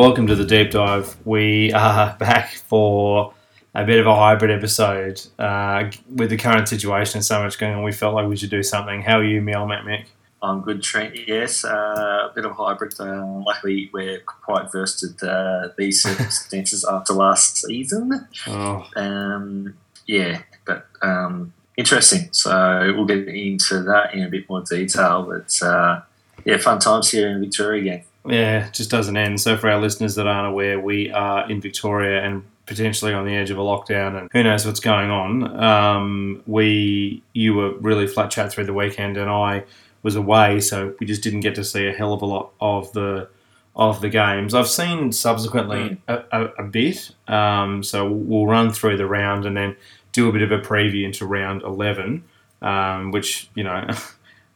[0.00, 1.14] welcome to the deep dive.
[1.26, 3.34] We are back for
[3.74, 7.74] a bit of a hybrid episode uh, with the current situation and so much going
[7.74, 7.82] on.
[7.82, 9.02] We felt like we should do something.
[9.02, 10.06] How are you, Mac Mick?
[10.42, 11.28] I'm good, Trent.
[11.28, 12.98] Yes, uh, a bit of a hybrid.
[12.98, 18.26] Uh, luckily, we're quite versed at uh, these circumstances after last season.
[18.46, 19.74] Oh, Um,
[20.06, 22.30] yeah, but um, interesting.
[22.32, 25.24] So we'll get into that in a bit more detail.
[25.24, 26.00] But uh,
[26.46, 28.04] yeah, fun times here in Victoria again.
[28.26, 29.40] Yeah, it just doesn't end.
[29.40, 33.34] So, for our listeners that aren't aware, we are in Victoria and potentially on the
[33.34, 35.60] edge of a lockdown, and who knows what's going on.
[35.60, 39.64] Um, we, you were really flat chat through the weekend, and I
[40.02, 42.92] was away, so we just didn't get to see a hell of a lot of
[42.92, 43.28] the
[43.74, 44.52] of the games.
[44.54, 49.56] I've seen subsequently a, a, a bit, um, so we'll run through the round and
[49.56, 49.76] then
[50.12, 52.24] do a bit of a preview into round eleven,
[52.62, 53.88] um, which you know.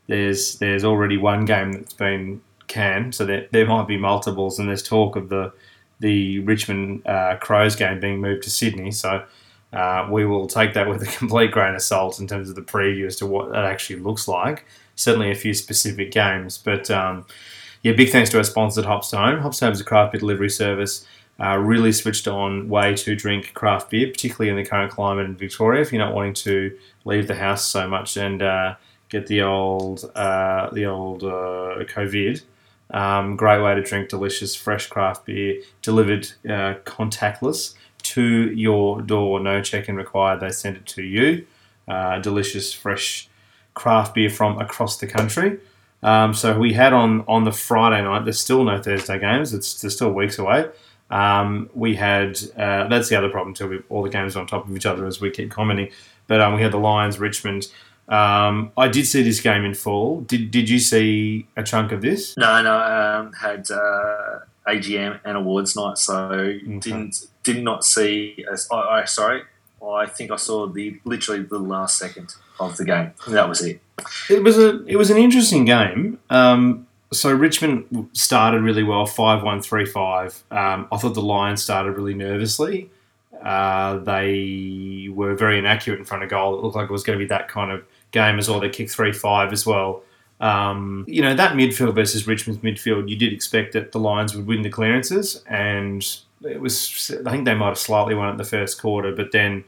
[0.07, 2.43] There's there's already one game that's been
[2.75, 5.53] canned, so there, there might be multiples, and there's talk of the
[6.01, 8.91] the Richmond uh, Crows game being moved to Sydney.
[8.91, 9.25] So
[9.73, 12.63] uh, we will take that with a complete grain of salt in terms of the
[12.63, 14.67] preview as to what that actually looks like.
[14.97, 17.25] Certainly a few specific games, but um,
[17.83, 19.41] yeah, big thanks to our sponsor, Hopstone.
[19.41, 21.07] Hopstone is a craft beer delivery service.
[21.41, 25.37] Uh, really switched on way to drink craft beer, particularly in the current climate in
[25.37, 25.83] Victoria.
[25.83, 28.75] If you're not wanting to leave the house so much and uh,
[29.09, 32.43] get the old uh, the old uh, COVID.
[32.91, 39.41] Um, great way to drink delicious fresh craft beer delivered uh, contactless to your door.
[39.41, 40.41] No check-in required.
[40.41, 41.47] They send it to you.
[41.89, 43.29] Uh, delicious fresh
[43.75, 45.59] craft beer from across the country.
[46.03, 48.25] Um, so we had on on the Friday night.
[48.25, 49.55] There's still no Thursday games.
[49.55, 50.69] It's there's still weeks away.
[51.11, 53.83] Um, we had uh, that's the other problem too.
[53.89, 55.91] All the games on top of each other as we keep commenting.
[56.27, 57.69] But um, we had the Lions, Richmond.
[58.09, 60.23] Um, I did see this game in full.
[60.23, 62.37] Did Did you see a chunk of this?
[62.37, 68.45] No, no, um, had uh, AGM and awards night, so didn't did not see.
[68.51, 69.43] As, I, I sorry,
[69.83, 73.13] I think I saw the literally the last second of the game.
[73.29, 73.81] That was it.
[74.29, 76.19] It was a it was an interesting game.
[76.29, 80.43] Um, so Richmond started really well, five one three five.
[80.51, 82.91] Um, I thought the Lions started really nervously.
[83.43, 86.59] Uh, they were very inaccurate in front of goal.
[86.59, 87.85] It looked like it was going to be that kind of
[88.15, 88.61] game as well.
[88.61, 90.03] They kick three five as well.
[90.41, 93.11] Um, you know that midfield versus Richmond's midfield.
[93.11, 96.03] You did expect that the Lions would win the clearances, and
[96.43, 97.13] it was.
[97.27, 99.65] I think they might have slightly won it in the first quarter, but then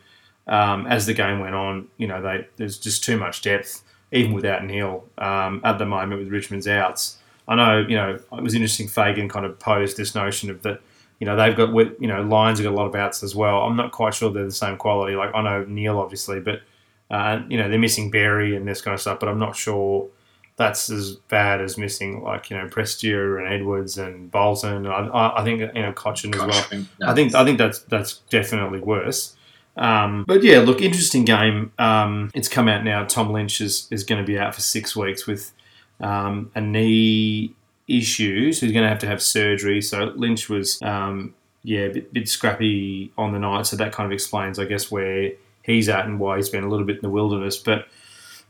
[0.47, 4.33] um, as the game went on, you know they there's just too much depth even
[4.33, 7.19] without Neale um, at the moment with Richmond's outs.
[7.49, 8.89] I know, you know, it was interesting.
[8.89, 10.81] Fagan kind of posed this notion of that,
[11.21, 11.71] you know, they've got,
[12.01, 13.63] you know, Lions have got a lot of outs as well.
[13.63, 15.17] I'm not quite sure they're the same quality.
[15.17, 16.63] Like I know Neale obviously, but
[17.11, 19.21] uh, you know they're missing Berry and this kind of stuff.
[19.21, 20.09] But I'm not sure
[20.57, 24.87] that's as bad as missing like you know Prestia and Edwards and Bolton.
[24.87, 26.85] I, I, I think you know Cotchin as well.
[27.01, 27.09] No.
[27.09, 29.37] I think I think that's that's definitely worse.
[29.77, 31.73] Um, but yeah, look, interesting game.
[31.79, 33.05] Um, it's come out now.
[33.05, 35.53] Tom Lynch is, is going to be out for six weeks with
[36.01, 37.55] um, a knee
[37.87, 39.83] issue, so he's going to have to have surgery.
[39.83, 44.07] So Lynch was um, yeah a bit, bit scrappy on the night, so that kind
[44.07, 45.33] of explains, I guess, where
[45.67, 47.57] he's at and why he's been a little bit in the wilderness.
[47.57, 47.89] But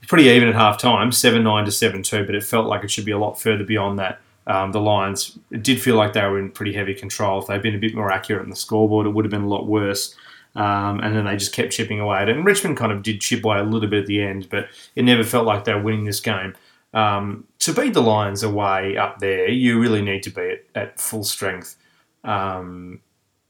[0.06, 2.24] pretty even at half time, seven nine to seven two.
[2.24, 4.20] But it felt like it should be a lot further beyond that.
[4.46, 7.40] Um, the Lions, it did feel like they were in pretty heavy control.
[7.40, 9.48] If they'd been a bit more accurate on the scoreboard, it would have been a
[9.48, 10.14] lot worse.
[10.54, 12.36] Um, and then they just kept chipping away at it.
[12.36, 15.04] And Richmond kind of did chip away a little bit at the end, but it
[15.04, 16.54] never felt like they were winning this game.
[16.94, 21.00] Um, to beat the Lions away up there, you really need to be at, at
[21.00, 21.76] full strength.
[22.24, 23.00] Um,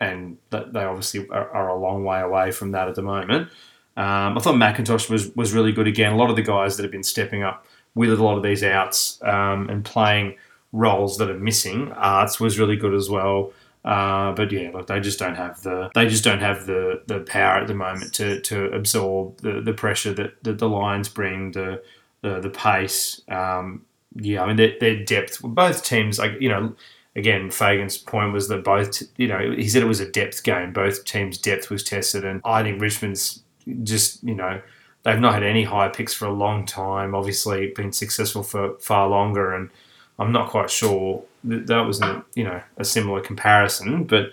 [0.00, 3.48] and they obviously are, are a long way away from that at the moment.
[3.96, 6.12] Um, I thought McIntosh was, was really good again.
[6.12, 7.64] A lot of the guys that have been stepping up
[7.94, 10.36] with a lot of these outs um, and playing
[10.72, 13.52] roles that are missing, Aarts was really good as well.
[13.86, 17.20] Uh, but yeah, look, they just don't have the they just don't have the, the
[17.20, 21.52] power at the moment to, to absorb the, the pressure that, that the Lions bring,
[21.52, 21.82] the
[22.20, 23.22] the, the pace.
[23.28, 25.40] Um, yeah, I mean their, their depth.
[25.40, 26.74] Both teams, like you know,
[27.16, 30.72] again, Fagan's point was that both you know he said it was a depth game.
[30.72, 33.42] Both teams' depth was tested, and I think Richmond's
[33.82, 34.60] just you know
[35.02, 37.14] they've not had any high picks for a long time.
[37.14, 39.70] Obviously, been successful for far longer, and
[40.18, 42.00] I'm not quite sure that, that was
[42.34, 44.04] you know a similar comparison.
[44.04, 44.32] But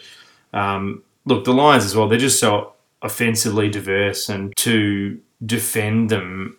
[0.51, 2.07] um, look, the Lions as well.
[2.07, 6.57] They're just so offensively diverse, and to defend them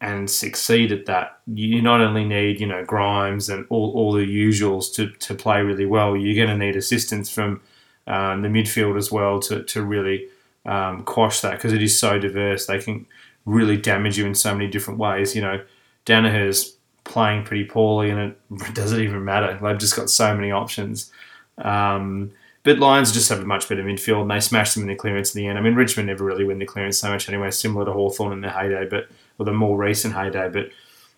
[0.00, 4.26] and succeed at that, you not only need you know Grimes and all, all the
[4.26, 6.16] usuals to, to play really well.
[6.16, 7.60] You're going to need assistance from
[8.06, 10.28] um, the midfield as well to to really
[10.66, 12.66] um, quash that because it is so diverse.
[12.66, 13.06] They can
[13.44, 15.34] really damage you in so many different ways.
[15.34, 15.62] You know,
[16.04, 19.58] Daniher's playing pretty poorly, and it doesn't even matter.
[19.60, 21.12] They've just got so many options.
[21.58, 22.32] Um,
[22.62, 25.34] but Lions just have a much better midfield, and they smash them in the clearance
[25.34, 25.58] in the end.
[25.58, 28.42] I mean, Richmond never really win the clearance so much anyway, similar to Hawthorn in
[28.42, 29.08] their heyday, but
[29.40, 30.48] or the more recent heyday.
[30.50, 30.68] But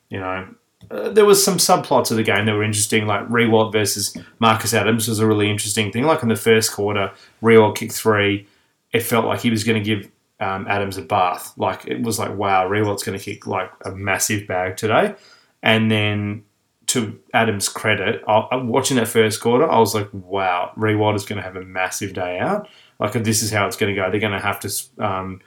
[0.09, 0.49] you know,
[0.91, 4.73] uh, there was some subplots of the game that were interesting, like Riewoldt versus Marcus
[4.73, 6.05] Adams was a really interesting thing.
[6.05, 8.47] Like in the first quarter, Riewoldt kicked three.
[8.93, 10.11] It felt like he was going to give
[10.41, 11.53] um, Adams a bath.
[11.57, 15.15] Like it was like, wow, Riewoldt's going to kick like a massive bag today.
[15.63, 16.45] And then
[16.89, 21.39] to Adams' credit, I, watching that first quarter, I was like, wow, Riewoldt is going
[21.39, 22.69] to have a massive day out.
[22.99, 24.11] Like this is how it's going to go.
[24.11, 25.41] They're going to have to um,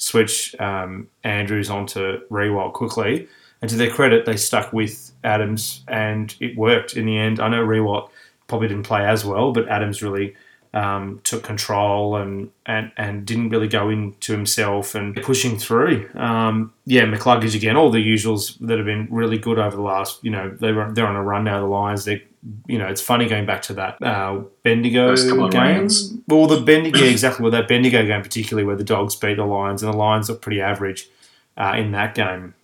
[0.00, 3.28] switch um, Andrews onto Riewoldt quickly.
[3.60, 7.38] And to their credit, they stuck with Adams, and it worked in the end.
[7.38, 8.08] I know Riewoldt
[8.48, 10.34] probably didn't play as well, but Adams really
[10.72, 16.08] um, took control and, and and didn't really go into himself and pushing through.
[16.14, 20.24] Um, yeah, McCluggage again, all the usuals that have been really good over the last.
[20.24, 21.60] You know, they were they're on a run now.
[21.60, 22.24] The Lions, they
[22.66, 25.14] you know, it's funny going back to that uh, Bendigo
[25.50, 25.88] game.
[26.26, 27.42] Well, the Bendigo, yeah, exactly.
[27.42, 30.34] Well, that Bendigo game, particularly where the Dogs beat the Lions, and the Lions are
[30.34, 31.08] pretty average
[31.56, 32.54] uh, in that game.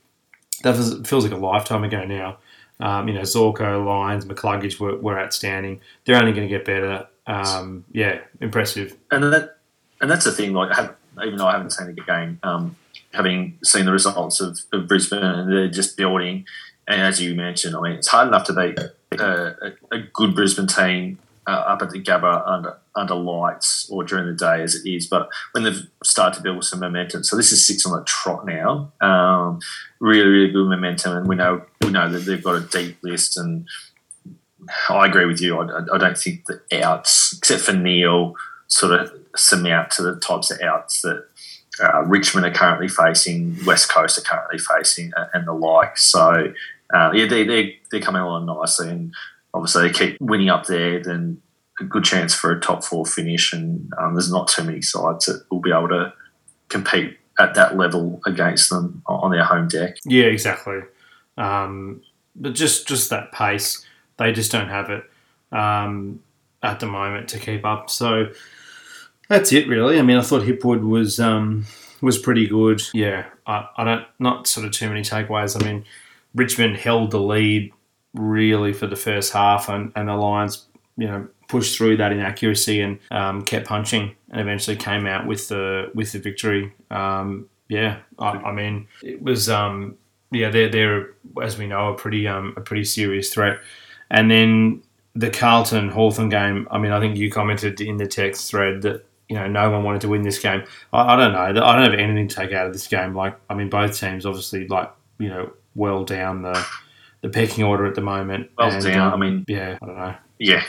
[0.63, 0.75] That
[1.07, 2.39] feels like a lifetime ago now.
[2.81, 5.81] Um, you know, Zorko, Lions, McCluggage were, were outstanding.
[6.05, 8.97] They're only going to get better um, yeah, impressive.
[9.11, 9.59] And that
[10.01, 10.53] and that's the thing.
[10.53, 10.95] Like, have,
[11.25, 12.77] even though I haven't seen the game, um,
[13.13, 16.45] having seen the results of, of, Brisbane they're just building,
[16.87, 18.79] and as you mentioned, I mean, it's hard enough to beat
[19.21, 24.27] a, a, good Brisbane team uh, up at the Gabba under under lights or during
[24.27, 27.53] the day as it is, but when they've started to build some momentum, so this
[27.53, 28.93] is six on the trot now.
[29.01, 29.61] Um,
[30.01, 33.37] really, really good momentum, and we know we know that they've got a deep list
[33.37, 33.67] and
[34.89, 35.59] I agree with you.
[35.59, 38.35] I, I, don't think the outs, except for Neale,
[38.69, 41.27] sort of sum surmount to the types of outs that
[41.81, 45.99] uh, Richmond are currently facing, West Coast are currently facing, and the like.
[45.99, 46.53] So,
[46.93, 48.91] uh, yeah, they, they, they're coming along nicely.
[48.91, 49.15] And
[49.55, 51.41] obviously, they keep winning up there, then
[51.81, 53.53] a good chance for a top four finish.
[53.53, 56.13] And um, there's not too many sides that will be able to
[56.69, 59.99] compete at that level against them on their home deck.
[60.05, 60.81] Yeah, exactly.
[61.37, 62.03] Um,
[62.35, 63.85] but just just that pace
[64.17, 65.05] they just don't have it
[65.53, 66.21] um,
[66.63, 67.91] at the moment to keep up.
[67.91, 68.31] So
[69.29, 69.99] that's it, really.
[69.99, 71.67] I mean, I thought Hipwood was um,
[72.01, 72.83] was pretty good.
[72.95, 75.61] Yeah, I, I don't not sort of too many takeaways.
[75.61, 75.85] I mean,
[76.37, 77.73] Richmond held the lead
[78.15, 80.67] really for the first half, and, and the Lions,
[80.97, 85.49] you know, pushed through that inaccuracy and um, kept punching, and eventually came out with
[85.49, 86.73] the with the victory.
[86.91, 89.97] Um, yeah, I, I, mean, it was um,
[90.31, 93.59] yeah, they're they're as we know a pretty um, a pretty serious threat.
[94.11, 94.83] And then
[95.17, 99.05] the Carlton Hawthorn game, I mean, I think you commented in the text thread that,
[99.29, 100.63] you know, no one wanted to win this game.
[100.93, 101.41] I, I don't know.
[101.41, 103.15] I don't have anything to take out of this game.
[103.15, 106.67] Like, I mean, both teams obviously, like, you know, well down the
[107.23, 108.51] the pecking order at the moment.
[108.59, 109.13] Well and, down.
[109.13, 110.15] Um, I mean, yeah, I don't know.
[110.39, 110.65] Yeah.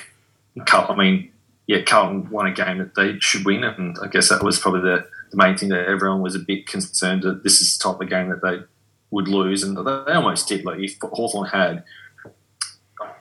[0.65, 1.31] Carl, I mean,
[1.67, 4.81] yeah, Carlton won a game that they should win, and I guess that was probably
[4.81, 8.01] the, the main thing that everyone was a bit concerned that this is the type
[8.01, 8.63] of game that they
[9.11, 10.65] would lose, and they almost did.
[10.65, 11.83] Like if Hawthorn had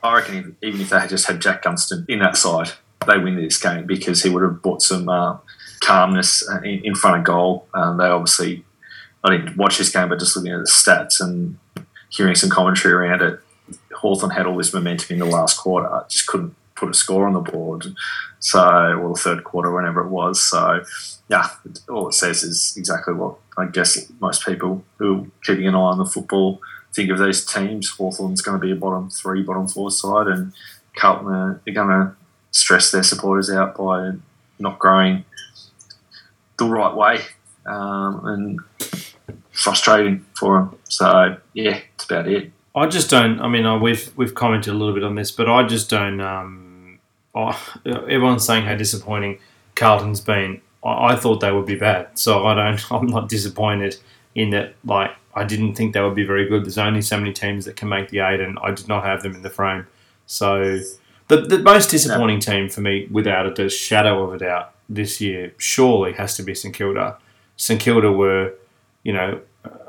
[0.03, 2.71] I reckon even if they had just had Jack Gunston in that side,
[3.05, 5.37] they win this game because he would have brought some uh,
[5.81, 7.67] calmness uh, in, in, front of goal.
[7.73, 8.63] Um, they obviously,
[9.23, 11.57] I didn't watch this game, but just looking at the stats and
[12.09, 13.39] hearing some commentary around it,
[13.93, 17.33] Hawthorn had all this momentum in the last quarter, just couldn't put a score on
[17.33, 17.87] the board.
[18.39, 18.59] So,
[18.99, 20.41] well, the third quarter, whenever it was.
[20.41, 20.83] So,
[21.29, 21.49] yeah,
[21.89, 25.79] all it says is exactly what I guess most people who are keeping an eye
[25.79, 26.61] on the football
[26.93, 30.53] think of those teams, Hawthorn's going to be a bottom three, bottom four side, and
[30.95, 32.15] Carlton are, are going to
[32.51, 34.13] stress their supporters out by
[34.59, 35.25] not growing
[36.57, 37.21] the right way,
[37.65, 38.59] um, and
[39.57, 40.79] frustrating for them.
[40.87, 42.51] So yeah, it's about it.
[42.75, 43.39] I just don't.
[43.41, 46.21] I mean, we've we've commented a little bit on this, but I just don't.
[46.21, 46.99] Um,
[47.33, 49.39] oh, everyone's saying how disappointing
[49.75, 50.61] Carlton's been.
[50.83, 52.91] I, I thought they would be bad, so I don't.
[52.91, 53.97] I'm not disappointed
[54.35, 54.75] in that.
[54.85, 56.65] Like I didn't think they would be very good.
[56.65, 59.23] There's only so many teams that can make the eight, and I did not have
[59.23, 59.87] them in the frame.
[60.25, 60.79] So
[61.27, 65.53] the, the most disappointing team for me, without a shadow of a doubt, this year
[65.57, 67.17] surely has to be St Kilda.
[67.55, 68.53] St Kilda were,
[69.07, 69.39] you know,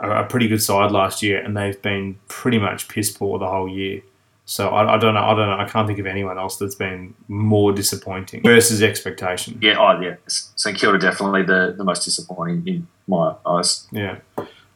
[0.01, 3.49] a, a, pretty good side last year, and they've been pretty much piss poor the
[3.49, 4.01] whole year.
[4.45, 5.25] So I, I, don't know.
[5.25, 5.59] I don't know.
[5.59, 9.59] I can't think of anyone else that's been more disappointing versus expectation.
[9.61, 10.15] Yeah, oh yeah.
[10.29, 13.89] St Kilda definitely the, the most disappointing in my eyes.
[13.91, 14.19] Yeah.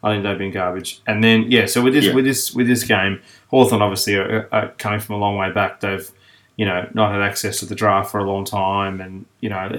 [0.03, 1.01] I think they've been garbage.
[1.07, 2.13] And then yeah, so with this yeah.
[2.13, 5.79] with this with this game, Hawthorn obviously are, are, coming from a long way back.
[5.79, 6.11] They've
[6.57, 9.69] you know not had access to the draft for a long time, and you know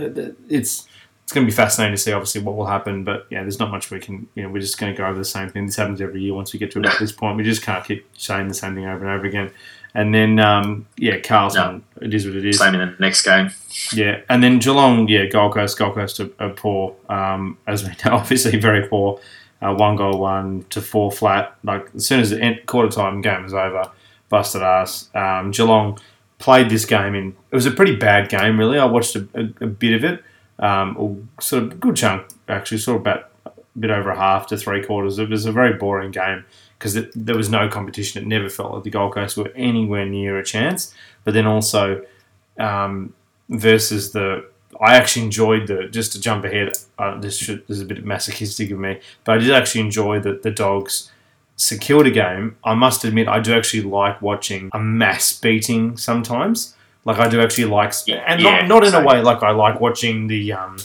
[0.49, 0.89] it's
[1.25, 3.03] it's going to be fascinating to see obviously what will happen.
[3.03, 5.19] But yeah, there's not much we can you know we're just going to go over
[5.19, 5.67] the same thing.
[5.67, 6.35] This happens every year.
[6.35, 8.87] Once we get to about this point, we just can't keep saying the same thing
[8.87, 9.51] over and over again.
[9.97, 12.59] And then, um, yeah, Carlton, it is what it is.
[12.59, 13.51] Same in the next game.
[13.93, 17.91] Yeah, and then Geelong, yeah, Gold Coast, Gold Coast are, are poor, um, as we
[17.91, 19.21] know, obviously very poor.
[19.63, 21.57] Uh, one goal, one to four flat.
[21.63, 23.91] Like as soon as the end, quarter time game was over,
[24.29, 25.09] busted ass.
[25.15, 25.99] Um, Geelong
[26.39, 27.29] played this game in.
[27.51, 28.79] It was a pretty bad game, really.
[28.79, 30.25] I watched a, a, a bit of it,
[30.59, 34.47] um, or sort of good chunk actually, sort of about a bit over a half
[34.49, 35.19] to three quarters.
[35.19, 36.45] It was a very boring game
[36.79, 38.23] because there was no competition.
[38.23, 40.95] It never felt like the Gold Coast were anywhere near a chance.
[41.25, 42.05] But then also
[42.59, 43.15] um,
[43.49, 44.47] versus the
[44.81, 46.73] I actually enjoyed the just to jump ahead.
[46.99, 50.21] Uh, this should, this is a bit masochistic of me, but I did actually enjoy
[50.21, 51.11] that the dogs
[51.57, 52.57] secured a game.
[52.65, 56.75] I must admit, I do actually like watching a mass beating sometimes.
[57.05, 59.81] Like I do actually like, and Yeah, not not in a way like I like
[59.81, 60.79] watching the um,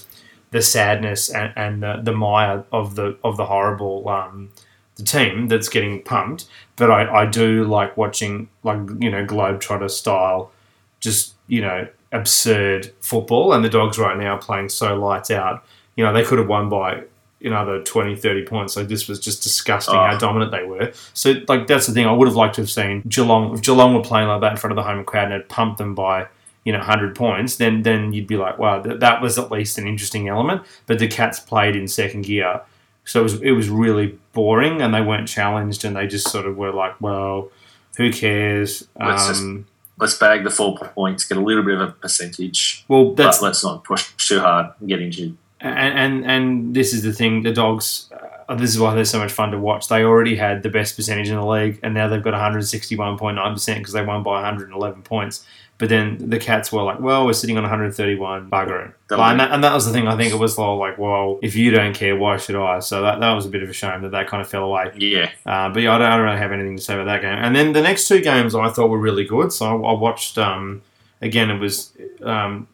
[0.51, 4.49] the sadness and, and the, the mire of the of the horrible um,
[4.95, 6.45] the team that's getting pumped.
[6.75, 10.51] But I, I do like watching like you know Globetrotter style,
[10.99, 13.53] just you know absurd football.
[13.53, 15.63] And the dogs right now are playing so lights out.
[15.95, 17.03] You know they could have won by
[17.41, 18.75] another 20, 30 points.
[18.75, 20.19] Like this was just disgusting how Oh.
[20.19, 20.91] dominant they were.
[21.13, 22.05] So like that's the thing.
[22.05, 23.53] I would have liked to have seen Geelong.
[23.53, 25.77] If Geelong were playing like that in front of the home crowd and had pumped
[25.77, 26.27] them by
[26.65, 29.77] you know 100 points, then then you'd be like, wow, th- that was at least
[29.77, 30.63] an interesting element.
[30.87, 32.61] But the Cats played in second gear,
[33.05, 36.45] so it was it was really boring, and they weren't challenged, and they just sort
[36.45, 37.49] of were like, well,
[37.97, 38.87] who cares?
[38.99, 39.65] Let's just- Um,
[40.01, 43.45] Let's bag the four points, get a little bit of a percentage, well, that's but
[43.47, 45.35] let's not push too hard and get injured.
[45.61, 48.09] And and and this is the thing the dogs
[48.47, 50.95] uh, this is why they're so much fun to watch they already had the best
[50.95, 55.45] percentage in the league and now they've got 161.9% because they won by 111 points
[55.77, 58.93] but then the cats were like well we're sitting on 131 bugger it.
[59.11, 61.39] Like, and, that, and that was the thing i think it was all like well
[61.41, 63.73] if you don't care why should i so that, that was a bit of a
[63.73, 66.25] shame that that kind of fell away Yeah, uh, but yeah, I don't, I don't
[66.25, 67.37] really have anything to say about that game.
[67.37, 69.51] And then the next two games I thought were really good.
[69.51, 70.37] So I, I watched.
[70.37, 70.81] Um,
[71.21, 71.93] again, it was.
[72.21, 72.67] Um,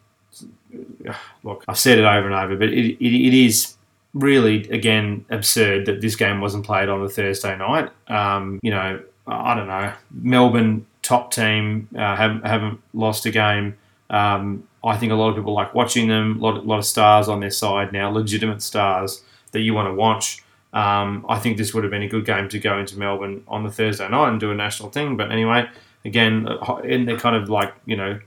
[1.44, 3.76] look, I've said it over and over, but it, it, it is
[4.14, 7.90] really again absurd that this game wasn't played on a Thursday night.
[8.08, 9.94] Um, you know, I don't know.
[10.12, 13.78] Melbourne top team uh, haven't haven't lost a game.
[14.10, 16.38] Um, I think a lot of people like watching them.
[16.38, 19.94] A lot, lot of stars on their side now, legitimate stars that you want to
[19.94, 20.44] watch.
[20.74, 23.64] Um, I think this would have been a good game to go into Melbourne on
[23.64, 25.16] the Thursday night and do a national thing.
[25.16, 25.68] But anyway,
[26.04, 28.20] again, uh, in the kind of like you know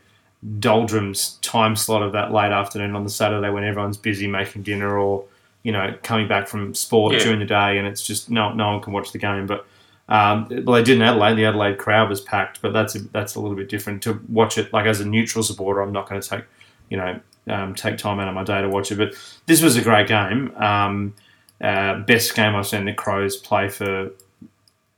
[0.60, 4.98] doldrums time slot of that late afternoon on the Saturday when everyone's busy making dinner
[4.98, 5.24] or
[5.64, 7.18] you know coming back from sport Yeah.
[7.20, 9.46] during the day and it's just no no one can watch the game.
[9.46, 9.66] But
[10.08, 11.34] um, well, they did in Adelaide.
[11.34, 14.56] The Adelaide crowd was packed, but that's a, that's a little bit different to watch
[14.56, 14.72] it.
[14.72, 16.44] Like as a neutral supporter, I'm not going to take
[16.88, 18.96] you know um, take time out of my day to watch it.
[18.96, 19.14] But
[19.46, 20.54] this was a great game.
[20.56, 21.14] Um,
[21.60, 24.10] uh, best game I've seen the Crows play for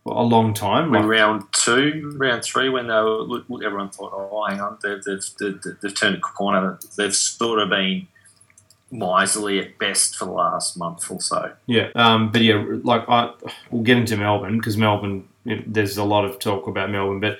[0.06, 0.92] a long time.
[0.92, 5.02] Like, round two, round three, when they were, look, everyone thought, oh, hang on, they've,
[5.04, 6.78] they've, they've, they've turned a corner.
[6.96, 8.08] They've sort of been
[8.90, 11.52] miserly at best for the last month or so.
[11.66, 13.32] Yeah, um, but yeah, like I,
[13.70, 17.20] we'll get into Melbourne because Melbourne, you know, there's a lot of talk about Melbourne,
[17.20, 17.38] but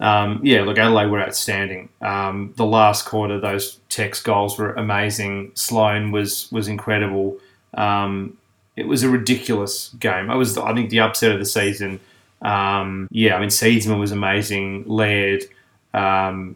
[0.00, 1.88] um, yeah, look, Adelaide were outstanding.
[2.00, 5.52] Um, the last quarter, those Tex goals were amazing.
[5.54, 7.38] Sloan was was incredible.
[7.74, 8.37] Um,
[8.78, 10.30] it was a ridiculous game.
[10.30, 11.98] I was, I think, the upset of the season.
[12.42, 14.84] Um, yeah, I mean, Seedsman was amazing.
[14.86, 15.42] Laird,
[15.92, 16.54] um,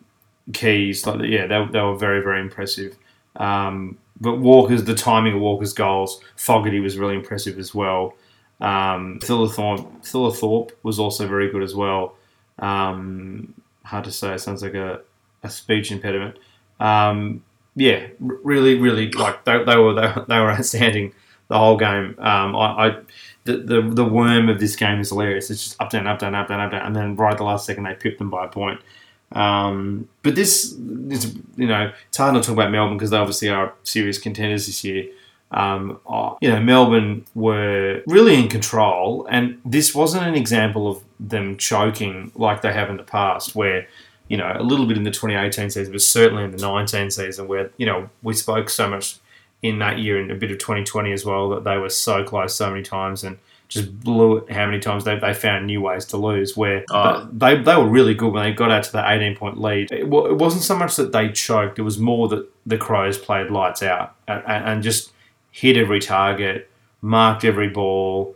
[0.53, 2.97] Keays, like yeah, they, they were very very impressive.
[3.35, 8.15] Um, but Walker's the timing of Walker's goals, Fogarty was really impressive as well.
[8.61, 12.15] Um, was also very good as well.
[12.61, 15.01] Um, hard to say, it sounds like a,
[15.43, 16.39] a speech impediment.
[16.79, 17.43] Um,
[17.75, 21.15] yeah, really, really like they, they were they, they were outstanding
[21.53, 22.17] the whole game.
[22.19, 22.97] Um, I, I
[23.45, 25.51] the, the the worm of this game is hilarious.
[25.51, 27.45] It's just up down, up down, up down, up down, and then right at the
[27.45, 28.81] last second they pipped them by a point.
[29.33, 33.19] Um, but this is, you know, it's hard not to talk about Melbourne because they
[33.19, 35.09] obviously are serious contenders this year.
[35.51, 36.01] Um,
[36.41, 42.33] you know, Melbourne were really in control, and this wasn't an example of them choking
[42.35, 43.87] like they have in the past, where,
[44.29, 47.49] you know, a little bit in the 2018 season, but certainly in the 19 season,
[47.49, 49.19] where, you know, we spoke so much
[49.63, 52.55] in that year and a bit of 2020 as well that they were so close
[52.55, 53.39] so many times and
[53.69, 57.27] just blew it how many times they, they found new ways to lose where Oh.
[57.33, 59.91] they, they were really good when they got out to the 18 point lead.
[59.91, 63.51] It, it wasn't so much that they choked it was more that the crows played
[63.51, 65.13] lights out and, and and just
[65.53, 66.69] hit every target
[67.01, 68.35] marked every ball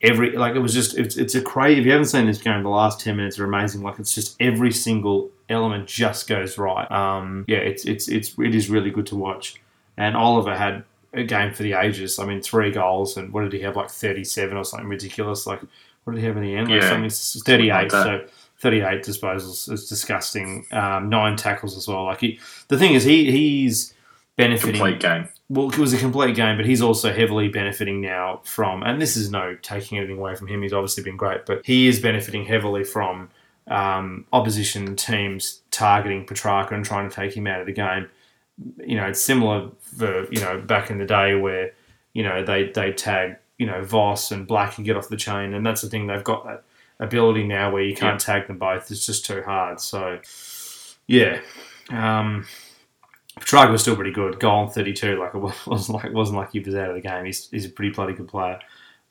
[0.00, 2.62] every like it was just it's, it's a crazy if you haven't seen this game
[2.62, 6.90] the last 10 minutes are amazing like it's just every single element just goes right.
[6.90, 9.56] Um yeah it's it's it's it is really good to watch
[9.98, 12.18] and Oliver had a game for the ages.
[12.18, 13.76] I mean, three goals, and what did he have?
[13.76, 15.46] Like thirty-seven or something ridiculous.
[15.46, 15.60] Like,
[16.04, 16.68] what did he have in the end?
[16.70, 16.88] Like Yeah.
[16.88, 17.90] something s- thirty-eight.
[17.90, 20.66] Something so 38 disposals is disgusting.
[20.72, 22.04] Um, nine tackles as well.
[22.06, 23.94] Like he, the thing is, he he's
[24.36, 24.74] benefiting.
[24.80, 25.28] Complete game.
[25.48, 28.82] Well, it was a complete game, but he's also heavily benefiting now from.
[28.82, 30.60] And this is no taking anything away from him.
[30.62, 33.30] He's obviously been great, but he is benefiting heavily from
[33.68, 38.08] um, opposition teams targeting Petracca and trying to take him out of the game.
[38.78, 41.72] You know, it's similar for you know back in the day where
[42.12, 45.54] you know they they tag you know Voss and Black and get off the chain,
[45.54, 46.64] and that's the thing they've got that
[47.00, 48.34] ability now where you can't yeah.
[48.34, 48.90] tag them both.
[48.90, 49.80] It's just too hard.
[49.80, 50.18] So
[51.06, 51.40] yeah,
[51.90, 52.46] um,
[53.38, 54.40] Petracca was still pretty good.
[54.40, 56.94] Goal on thirty two, like it wasn't like it wasn't like he was out of
[56.94, 57.24] the game.
[57.24, 58.60] He's he's a pretty bloody good player.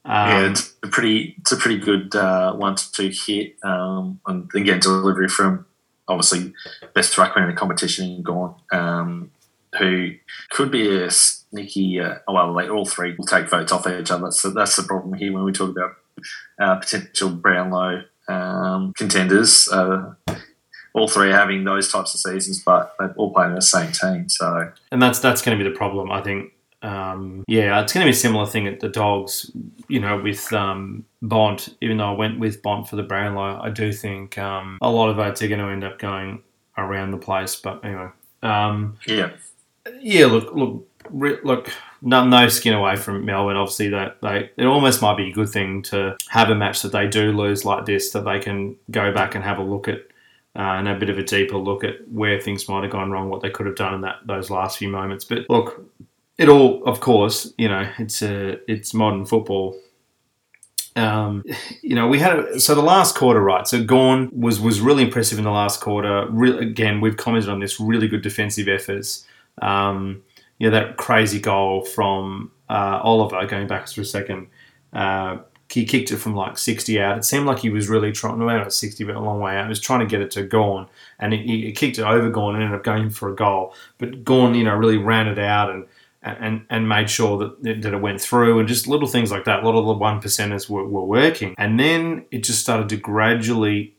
[0.06, 3.58] Um, yeah, it's a pretty it's a pretty good uh, one to hit.
[3.64, 5.66] Um, and again, delivery from
[6.08, 6.54] obviously
[6.94, 9.32] best ruckman in the competition, Gawn, um,
[9.78, 10.12] who
[10.50, 12.00] could be a sneaky.
[12.00, 14.32] Uh, well, like all three will take votes off each other.
[14.32, 15.96] So that's the problem here when we talk about
[16.60, 19.68] uh, potential Brownlow um, contenders.
[19.70, 20.14] Uh,
[20.94, 23.92] all three are having those types of seasons, but they're all playing in the same
[23.92, 24.30] team.
[24.30, 26.54] So, and that's that's going to be the problem, I think.
[26.82, 29.52] Um, yeah, it's going to be a similar thing at the Dogs.
[29.88, 31.76] You know, with um, Bont.
[31.82, 35.10] Even though I went with Bont for the Brownlow, I do think um, a lot
[35.10, 36.42] of votes are going to end up going
[36.78, 37.56] around the place.
[37.56, 38.10] But anyway,
[38.42, 39.32] um, yeah,
[40.00, 40.26] yeah.
[40.26, 41.72] Look, look, look.
[42.02, 43.58] No, no skin away from Melbourne.
[43.58, 46.92] Obviously, that they it almost might be a good thing to have a match that
[46.92, 50.02] they do lose like this, that they can go back and have a look at
[50.58, 53.30] uh, and a bit of a deeper look at where things might have gone wrong,
[53.30, 55.24] what they could have done in that those last few moments.
[55.24, 55.84] But look,
[56.38, 59.78] it all, of course, you know, it's a it's modern football.
[60.96, 61.44] Um,
[61.84, 63.68] you know, we had a, so the last quarter, right?
[63.68, 66.28] So Gawn was was really impressive in the last quarter.
[66.30, 69.26] Re- again, we've commented on this really good defensive efforts.
[69.62, 70.24] Um,
[70.60, 74.48] you know, that crazy goal from uh, Oliver going back for a second.
[74.94, 75.38] Uh,
[75.70, 77.18] he kicked it from like 60 out.
[77.18, 79.66] It seemed like he was really trying, maybe not 60, but a long way out.
[79.66, 80.88] He was trying to get it to Gawn,
[81.20, 83.74] and he, he kicked it over Gawn and ended up going for a goal.
[83.98, 85.86] But Gawn, you know, really ran it out and
[86.24, 89.64] and, and made sure that, that it went through and just little things like that.
[89.64, 91.56] A lot of the one percenters were, were working.
[91.58, 93.96] And then it just started to gradually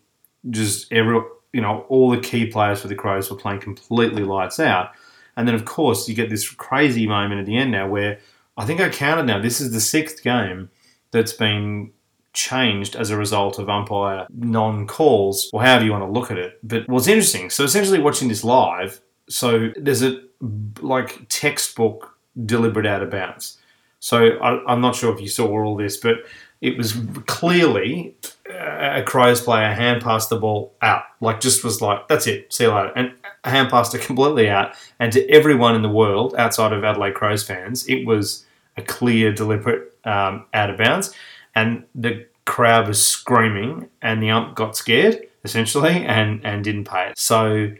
[0.50, 1.20] just every,
[1.52, 4.92] you know, all the key players for the Crows were playing completely lights out.
[5.38, 8.18] And then, of course, you get this crazy moment at the end now where
[8.56, 10.68] I think I counted now, this is the sixth game
[11.12, 11.92] that's been
[12.32, 16.38] changed as a result of umpire non calls, or however you want to look at
[16.38, 16.58] it.
[16.64, 20.20] But what's interesting, so essentially watching this live, so there's a
[20.80, 23.58] like textbook deliberate out of bounds.
[24.00, 26.16] So I, am not sure if you saw all this, but
[26.60, 26.96] it was
[27.26, 28.16] clearly
[28.50, 31.02] a Crows player hand passed the ball out.
[31.20, 32.92] Like just was like, that's it, see you later.
[32.96, 33.12] And
[33.44, 34.74] hand passed it completely out.
[34.98, 38.44] And to everyone in the world outside of Adelaide Crows fans, it was
[38.76, 41.14] a clear, deliberate um, out of bounds.
[41.54, 47.10] And the crowd was screaming, and the ump got scared essentially and and didn't pay
[47.10, 47.18] it.
[47.18, 47.72] So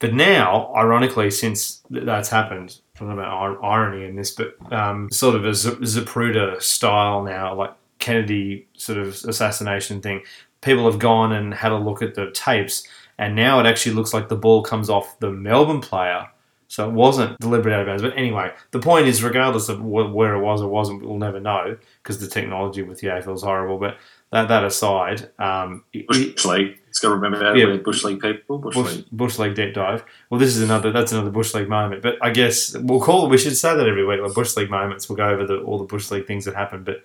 [0.00, 5.10] but now, ironically, since that's happened, I don't know about irony in this, but um,
[5.10, 7.72] sort of a Zapruder style now, like
[8.04, 10.22] Kennedy sort of assassination thing.
[10.60, 12.86] People have gone and had a look at the tapes,
[13.18, 16.28] and now it actually looks like the ball comes off the Melbourne player.
[16.68, 18.02] So it wasn't deliberate out of bounds.
[18.02, 21.76] But anyway, the point is, regardless of where it was or wasn't, we'll never know
[22.02, 23.78] because the technology with the AFL is horrible.
[23.78, 23.96] But
[24.32, 26.80] that, that aside, um, Bush League.
[26.94, 28.58] It's got to remember that yeah, Bush League people.
[28.58, 29.06] Bush, Bush, League.
[29.10, 30.04] Bush League deep dive.
[30.30, 30.92] Well, this is another.
[30.92, 32.02] That's another Bush League moment.
[32.02, 33.28] But I guess we'll call.
[33.28, 34.20] We should say that every week.
[34.20, 35.08] Like Bush League moments.
[35.08, 36.84] We'll go over the, all the Bush League things that happened.
[36.84, 37.04] But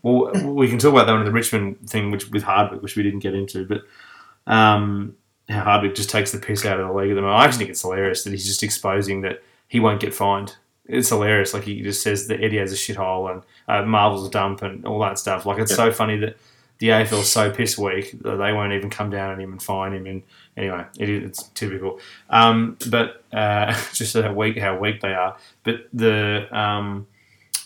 [0.00, 2.96] well, we can talk about that one in the Richmond thing, which with Hardwick, which
[2.96, 3.66] we didn't get into.
[3.66, 3.82] But
[4.50, 5.14] um,
[5.50, 7.38] how Hardwick just takes the piss out of the league at the moment.
[7.38, 10.56] I actually think it's hilarious that he's just exposing that he won't get fined.
[10.86, 11.52] It's hilarious.
[11.52, 14.86] Like he just says that Eddie has a shithole and uh, Marvel's a dump and
[14.86, 15.44] all that stuff.
[15.44, 16.38] Like it's so funny that
[16.78, 20.06] the AFL is so piss weak that they won't even come down and fine him.
[20.06, 20.22] And
[20.56, 22.00] anyway, it's typical.
[22.28, 25.36] Um, but uh, just how weak how weak they are.
[25.64, 27.06] But the um,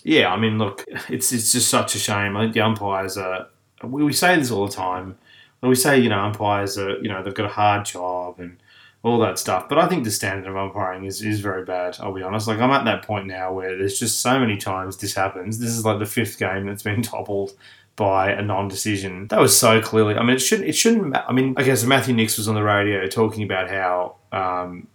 [0.04, 2.36] yeah, I mean, look, it's it's just such a shame.
[2.36, 3.48] I think the umpires are.
[3.82, 5.18] We, we say this all the time.
[5.62, 8.56] We say you know umpires are you know they've got a hard job and
[9.02, 9.68] all that stuff.
[9.68, 12.46] But I think the standard of umpiring is, is very bad, I'll be honest.
[12.46, 15.58] Like, I'm at that point now where there's just so many times this happens.
[15.58, 17.52] This is like the fifth game that's been toppled
[18.00, 19.28] by a non-decision.
[19.28, 20.14] That was so clearly.
[20.14, 20.70] I mean, it shouldn't.
[20.70, 21.14] It shouldn't.
[21.14, 24.88] I mean, I guess Matthew Nicks was on the radio talking about how um,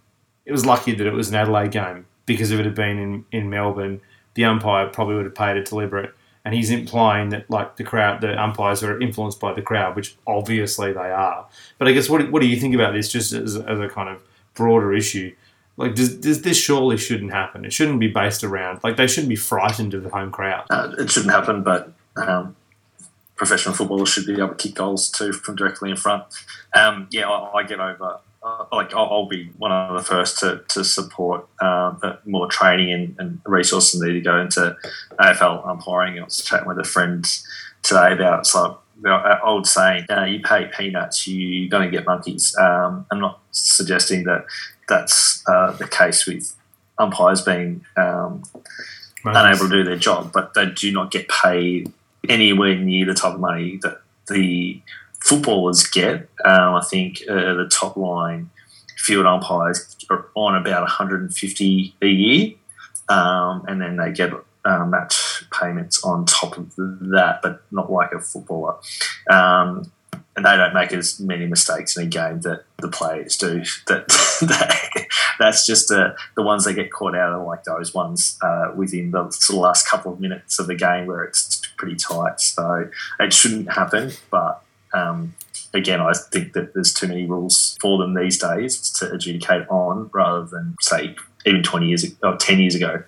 [0.44, 3.24] it was lucky that it was an Adelaide game because if it had been in,
[3.30, 4.00] in Melbourne,
[4.34, 6.12] the umpire probably would have paid it deliberate.
[6.44, 10.16] And he's implying that like the crowd, the umpires are influenced by the crowd, which
[10.26, 11.46] obviously they are.
[11.78, 14.08] But I guess what what do you think about this, just as, as a kind
[14.08, 14.20] of
[14.54, 15.32] broader issue?
[15.76, 17.64] Like, does, does this surely shouldn't happen?
[17.64, 20.66] It shouldn't be based around like they shouldn't be frightened of the home crowd.
[20.70, 22.56] Uh, it shouldn't happen, but um,
[23.36, 26.24] professional footballers should be able to kick goals too from directly in front.
[26.74, 28.18] Um, yeah, I, I, get over.
[28.42, 32.92] Uh, like I'll, I'll, be one of the first to, to support um, more training
[32.92, 34.76] and, and, resources need to go into
[35.18, 36.18] AFL umpiring.
[36.18, 37.26] I was chatting with a friend
[37.82, 38.78] today about so
[39.44, 44.24] old saying, uh, "You pay peanuts, you're going to get monkeys." Um, I'm not suggesting
[44.24, 44.46] that
[44.88, 46.54] that's uh, the case with
[46.98, 48.42] umpires being um,
[49.24, 51.92] unable to do their job, but they do not get paid
[52.28, 54.80] anywhere near the type of money that the
[55.20, 56.28] footballers get.
[56.44, 58.50] Um, I think uh, the top line
[58.96, 62.54] field umpires are on about 150 a year,
[63.08, 64.32] um, and then they get
[64.64, 68.76] uh, match payments on top of that, but not like a footballer.
[69.30, 69.90] Um,
[70.36, 73.62] and they don't make as many mistakes in a game that the players do.
[73.86, 74.08] That,
[74.42, 75.06] that
[75.38, 79.12] that's just uh, the ones that get caught out are like those ones uh, within
[79.12, 82.40] the of last couple of minutes of the game where it's pretty tight.
[82.40, 82.88] So
[83.20, 84.62] it shouldn't happen, but.
[84.94, 85.34] Um,
[85.74, 90.08] again, I think that there's too many rules for them these days to adjudicate on,
[90.14, 93.02] rather than say even 20 years or 10 years ago.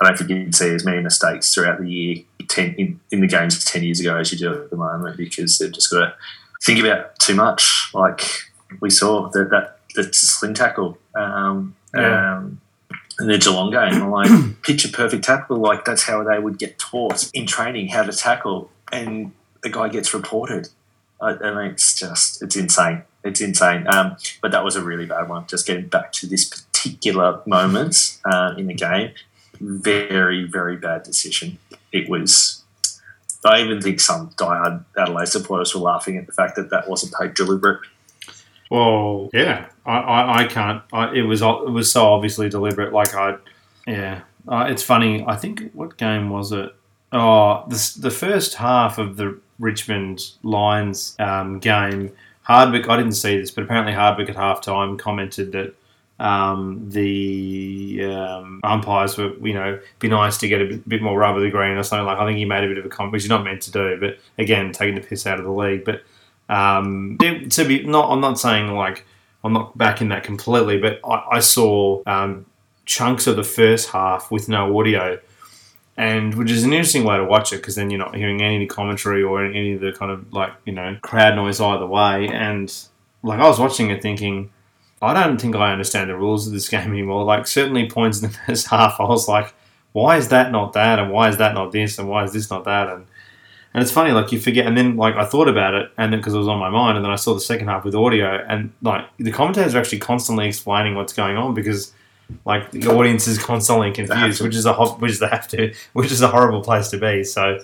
[0.00, 3.26] I don't think you'd see as many mistakes throughout the year ten, in, in the
[3.26, 6.14] games 10 years ago as you do at the moment because they've just got to
[6.62, 7.90] think about too much.
[7.94, 8.22] Like
[8.80, 10.98] we saw that that that's a sling tackle.
[11.14, 12.36] Um, yeah.
[12.36, 12.60] um,
[13.26, 14.30] the Geelong game, i like
[14.62, 18.70] picture perfect tackle, like that's how they would get taught in training how to tackle,
[18.92, 20.68] and the guy gets reported.
[21.20, 23.02] I, I mean, it's just it's insane.
[23.22, 23.86] It's insane.
[23.88, 25.46] Um, but that was a really bad one.
[25.46, 29.12] Just getting back to this particular moment uh, in the game,
[29.60, 31.58] very very bad decision.
[31.92, 32.60] It was
[33.44, 37.14] I even think some diehard Adelaide supporters were laughing at the fact that that wasn't
[37.18, 37.80] paid deliberate.
[38.70, 40.82] Well, yeah, I, I, I can't.
[40.92, 42.92] I, it was it was so obviously deliberate.
[42.92, 43.36] Like I,
[43.86, 45.24] yeah, uh, it's funny.
[45.26, 46.74] I think what game was it?
[47.12, 52.12] Oh, the the first half of the Richmond Lions um, game.
[52.42, 55.74] Hardwick, I didn't see this, but apparently Hardwick at halftime commented that
[56.20, 61.18] um, the um, umpires were, you know, be nice to get a bit, bit, more
[61.18, 62.18] rubber the green or something like.
[62.18, 63.98] I think he made a bit of a comment, which he's not meant to do,
[64.00, 65.84] but again, taking the piss out of the league.
[65.84, 66.02] But
[66.50, 67.16] um,
[67.50, 69.06] to be not, I'm not saying like
[69.44, 72.44] I'm not backing that completely, but I, I saw um,
[72.84, 75.18] chunks of the first half with no audio.
[75.96, 78.66] And which is an interesting way to watch it because then you're not hearing any
[78.66, 82.28] commentary or any of the kind of like you know crowd noise either way.
[82.28, 82.72] And
[83.22, 84.50] like I was watching it thinking,
[85.02, 87.24] I don't think I understand the rules of this game anymore.
[87.24, 89.54] Like certainly points in the first half, I was like,
[89.92, 92.50] why is that not that, and why is that not this, and why is this
[92.50, 93.06] not that, and
[93.72, 96.20] and it's funny, like you forget, and then like I thought about it, and then
[96.20, 98.44] because it was on my mind, and then I saw the second half with audio,
[98.48, 101.92] and like the commentators are actually constantly explaining what's going on because
[102.44, 106.20] like the audience is constantly confused, which is a which they have to, which is
[106.22, 107.24] a horrible place to be.
[107.24, 107.58] So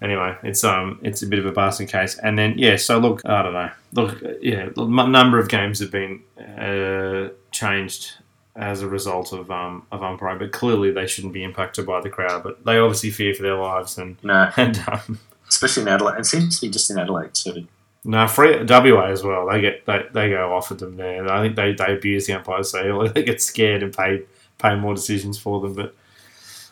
[0.00, 2.18] anyway, it's um it's a bit of a basket case.
[2.18, 3.70] And then yeah, so look, I don't know.
[3.92, 8.14] Look, yeah, a number of games have been uh, changed
[8.56, 12.10] as a result of um of umpiring, but clearly they shouldn't be impacted by the
[12.10, 12.42] crowd.
[12.42, 14.50] But they obviously fear for their lives and no.
[14.56, 15.18] and um,
[15.54, 16.18] especially in Adelaide.
[16.18, 17.66] It seems to be just in Adelaide too.
[18.04, 19.48] No, free WA as well.
[19.48, 21.30] They get they, they go off at them there.
[21.30, 24.22] I think they, they abuse the umpires so they get scared and pay
[24.58, 25.74] pay more decisions for them.
[25.74, 25.94] But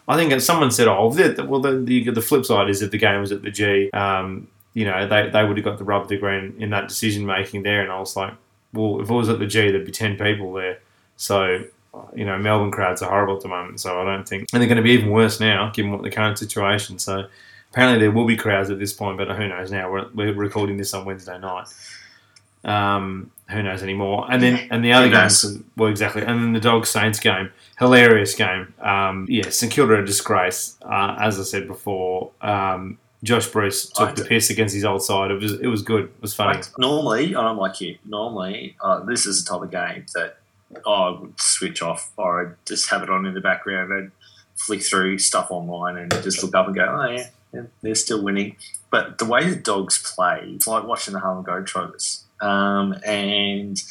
[0.07, 1.09] I think someone said, "Oh,
[1.47, 4.49] well, the, the, the flip side is if the game was at the G, um,
[4.75, 7.25] you know, they, they would have got the rub of the green in that decision
[7.25, 8.35] making there." And I was like,
[8.73, 10.81] "Well, if it was at the G, there'd be ten people there."
[11.17, 11.65] So,
[12.15, 13.81] you know, Melbourne crowds are horrible at the moment.
[13.81, 16.11] So I don't think, and they're going to be even worse now, given what the
[16.11, 16.99] current situation.
[16.99, 17.27] So
[17.73, 19.91] apparently there will be crowds at this point, but who knows now?
[19.91, 21.67] We're, we're recording this on Wednesday night.
[22.65, 24.27] Um, who knows anymore?
[24.31, 26.23] And then and the other games, well, exactly.
[26.23, 28.73] And then the Dog Saints game, hilarious game.
[28.81, 30.77] Um, yeah, St Kilda a disgrace.
[30.83, 35.31] Uh, as I said before, um, Josh Bruce took the piss against his old side.
[35.31, 36.05] It was it was good.
[36.05, 36.59] It was funny.
[36.59, 37.97] Like, normally, I'm like you.
[38.05, 40.37] Normally, uh, this is the type of game that
[40.87, 44.13] I would switch off or I'd just have it on in the background and
[44.57, 48.23] flick through stuff online and just look up and go, oh yeah, yeah they're still
[48.23, 48.57] winning.
[48.91, 52.23] But the way the dogs play, it's like watching the Harlem Globetrotters.
[52.43, 53.83] Um, and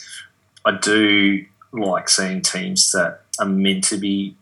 [0.65, 4.35] I do like seeing teams that are meant to be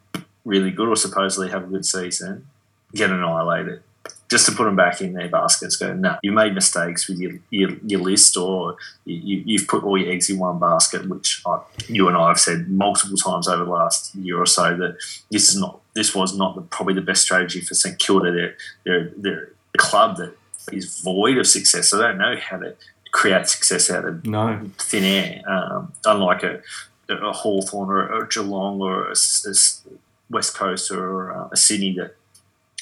[0.46, 2.48] really good or supposedly have a good season
[2.94, 3.84] get annihilated.
[4.30, 7.32] Just to put them back in their baskets, go, no, you made mistakes with your,
[7.50, 11.60] your, your list or you, have put all your eggs in one basket, which I,
[11.88, 14.98] you and I have said multiple times over the last year or so that
[15.32, 18.32] this is not this was not the, probably the best strategy for St Kilda.
[18.32, 20.38] They're, they're, they're a club that
[20.72, 21.94] is void of success.
[21.94, 22.76] I don't know how to
[23.12, 24.70] create success out of no.
[24.78, 26.62] thin air, um, unlike a,
[27.10, 29.54] a Hawthorn or a Geelong or a, a
[30.30, 32.16] West Coast or uh, a Sydney that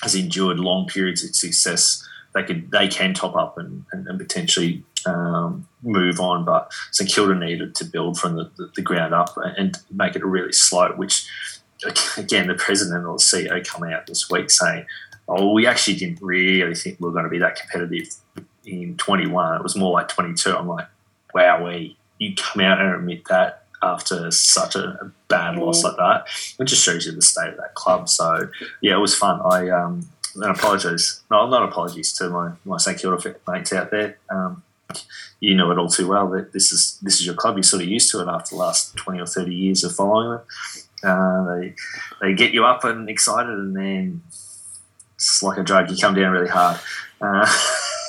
[0.01, 2.07] has endured long periods of success.
[2.33, 6.45] they could they can top up and, and, and potentially um, move on.
[6.45, 10.21] But St Kilda needed to build from the, the, the, ground up and make it
[10.21, 11.27] a really slow, which
[12.17, 14.85] again the president or the CEO coming out this week saying,
[15.27, 18.09] "Oh, we actually didn't really think we were going to be that competitive
[18.65, 19.55] in 21.
[19.55, 20.87] It was more like 22." I'm like,
[21.33, 26.25] "Wow, we you come out and admit that." After such a bad loss like that,
[26.59, 28.09] it just shows you the state of that club.
[28.09, 28.49] So,
[28.81, 29.39] yeah, it was fun.
[29.43, 31.21] I um, and apologise.
[31.31, 34.17] No, not apologies to my, my St Kilda mates out there.
[34.29, 34.63] Um,
[35.39, 37.55] you know it all too well that this is this is your club.
[37.55, 40.31] You're sort of used to it after the last twenty or thirty years of following
[40.31, 40.41] them.
[41.03, 41.75] Uh, they
[42.21, 44.23] they get you up and excited, and then
[45.15, 45.91] it's like a drug.
[45.91, 46.79] You come down really hard.
[47.19, 47.45] Uh,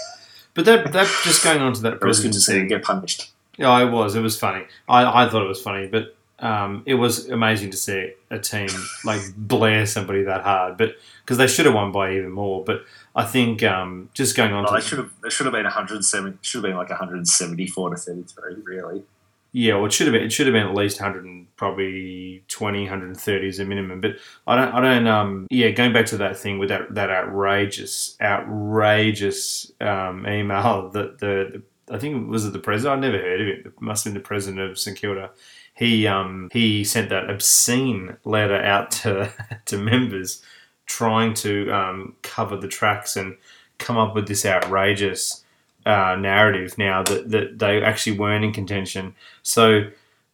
[0.55, 1.95] but that that just going on to that.
[1.95, 3.33] It was good to see you get punished.
[3.59, 4.15] Yeah, it was.
[4.15, 4.65] It was funny.
[4.89, 8.69] I, I thought it was funny, but um, it was amazing to see a team
[9.05, 10.79] like blare somebody that hard.
[10.79, 10.95] But
[11.25, 12.65] because they should have won by even more.
[12.65, 15.53] But I think um, just going on, oh, to they should have they should have
[15.53, 16.39] been 107.
[16.41, 18.55] Should have been like 174 to 33.
[18.63, 19.03] Really.
[19.51, 20.23] Yeah, well, it should have been.
[20.23, 24.01] It should have been at least 100 and probably 20, 130 as a minimum.
[24.01, 24.73] But I don't.
[24.73, 25.07] I don't.
[25.09, 25.47] Um.
[25.51, 31.51] Yeah, going back to that thing with that that outrageous, outrageous um, email that the,
[31.53, 32.99] the I think it was it the president.
[32.99, 33.67] I never heard of it.
[33.67, 35.31] It must have been the president of St Kilda.
[35.75, 39.33] He um he sent that obscene letter out to
[39.67, 40.43] to members
[40.89, 43.37] trying to um, cover the tracks and
[43.77, 45.45] come up with this outrageous
[45.87, 49.15] uh, narrative now that, that they actually weren't in contention.
[49.43, 49.85] So,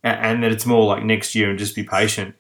[0.03, 2.35] and that it's more like next year and just be patient.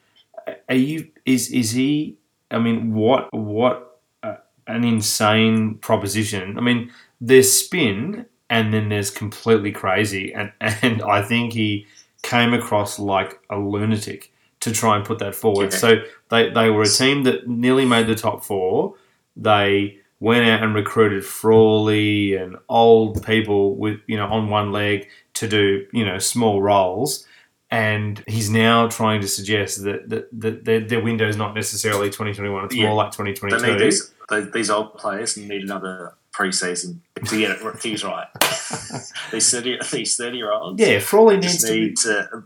[0.68, 1.10] Are you?
[1.26, 2.16] Is is he?
[2.50, 6.58] I mean, what what uh, an insane proposition.
[6.58, 11.86] I mean, there's spin and then there's completely crazy, and and I think he
[12.22, 15.72] came across like a lunatic to try and put that forward.
[15.72, 15.78] Yeah.
[15.78, 18.94] So they, they were a team that nearly made the top four.
[19.36, 25.08] They went out and recruited Frawley and old people with you know on one leg
[25.34, 27.26] to do you know small roles.
[27.70, 32.06] And he's now trying to suggest that, that, that their, their window is not necessarily
[32.06, 32.86] 2021, it's yeah.
[32.86, 33.58] more like 2022.
[33.58, 34.12] They need These,
[34.52, 38.26] these old players need another pre-season to get it things right.
[39.32, 42.44] these thirty these thirty year olds, yeah, Frawley needs need to, to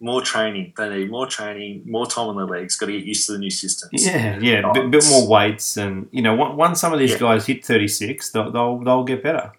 [0.00, 0.72] more training.
[0.76, 2.76] They need more training, more time on their legs.
[2.76, 4.04] Got to get used to the new systems.
[4.04, 7.18] Yeah, yeah, a bit, bit, more weights, and you know, once some of these yeah.
[7.18, 9.52] guys hit thirty six, they'll, they'll, they'll get better.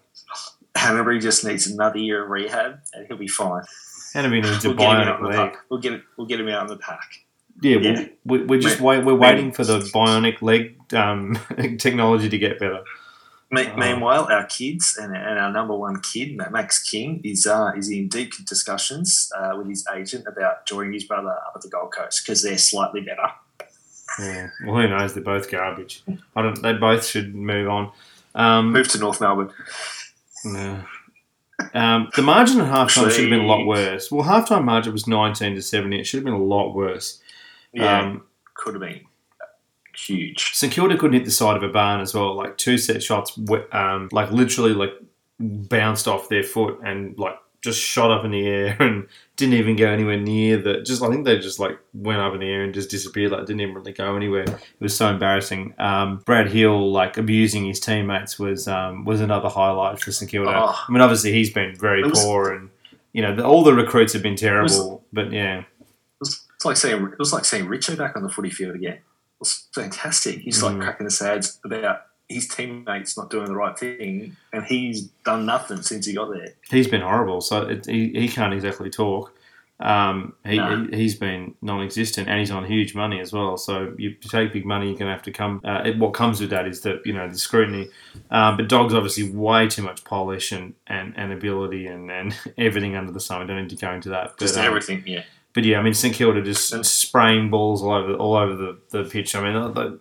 [0.74, 3.62] Hannebery just needs another year of rehab, and he'll be fine.
[4.14, 5.56] Hannebery needs we'll a bionic leg.
[5.68, 7.24] We'll get we'll get him out in the pack.
[7.60, 8.06] Yeah, yeah.
[8.24, 11.38] We, we're just wait, we're waiting for the bionic leg um,
[11.78, 12.82] technology to get better.
[13.54, 13.76] Uh-huh.
[13.76, 18.08] Meanwhile, our kids and, and, our number one kid, Max King, is uh, is in
[18.08, 22.22] deep discussions uh, with his agent about joining his brother up at the Gold Coast
[22.24, 23.28] because they're slightly better.
[24.18, 25.12] Yeah, well, who knows?
[25.12, 26.02] They're both garbage.
[26.34, 26.62] I don't.
[26.62, 27.92] They both should move on.
[28.34, 29.52] Um, move to North Melbourne.
[30.44, 30.84] No.
[31.74, 34.10] Um, the margin at halftime should have been a lot worse.
[34.10, 36.00] Well, halftime margin was nineteen to seventy.
[36.00, 37.20] It should have been a lot worse.
[37.74, 39.02] Yeah, um, could have been
[39.94, 40.54] huge.
[40.54, 42.34] St Kilda couldn't hit the side of a barn as well.
[42.34, 43.38] Like two set shots,
[43.72, 44.92] um, like literally like
[45.38, 49.76] bounced off their foot and like just shot up in the air and didn't even
[49.76, 50.82] go anywhere near the.
[50.82, 53.32] Just I think they just like went up in the air and just disappeared.
[53.32, 54.44] Like didn't even really go anywhere.
[54.44, 55.74] It was so embarrassing.
[55.78, 60.50] Um, Brad Hill like abusing his teammates was um, was another highlight for St Kilda.
[60.50, 62.70] Oh, I mean, obviously he's been very was, poor and
[63.12, 64.90] you know the, all the recruits have been terrible.
[64.90, 65.66] Was, but yeah, it
[66.20, 68.98] was, it's like seeing it was like seeing Richo back on the footy field again
[69.42, 70.40] was fantastic.
[70.40, 70.74] He's mm.
[70.74, 75.44] like cracking the sads about his teammates not doing the right thing, and he's done
[75.44, 76.54] nothing since he got there.
[76.70, 79.34] He's been horrible, so it, he, he can't exactly talk.
[79.80, 80.86] Um, he, no.
[80.92, 83.56] he, has been non-existent, and he's on huge money as well.
[83.56, 85.60] So you take big money, you're going to have to come.
[85.64, 87.88] Uh, it, what comes with that is that you know the scrutiny.
[88.30, 92.94] Um, but Dog's obviously way too much polish and, and, and ability and, and everything
[92.94, 93.42] under the sun.
[93.42, 94.34] I don't need to go into that.
[94.38, 97.92] But, Just um, everything, yeah but yeah, I mean St Kilda just spraying balls all
[97.92, 99.34] over all over the, the pitch.
[99.34, 99.98] I mean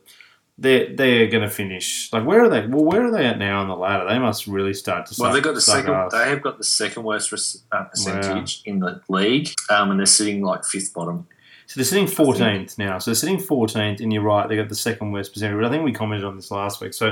[0.58, 2.68] they're they're going to finish like where are they?
[2.68, 4.08] Well, where are they at now on the ladder?
[4.08, 5.16] They must really start to.
[5.20, 5.94] Well, they've got the second.
[5.94, 6.12] Ass.
[6.12, 7.34] They have got the second worst
[7.72, 8.72] uh, percentage wow.
[8.72, 11.28] in the league, um, and they're sitting like fifth bottom.
[11.66, 12.98] So they're sitting 14th now.
[12.98, 15.56] So they're sitting 14th, and you're right, they got the second worst percentage.
[15.56, 16.94] But I think we commented on this last week.
[16.94, 17.12] So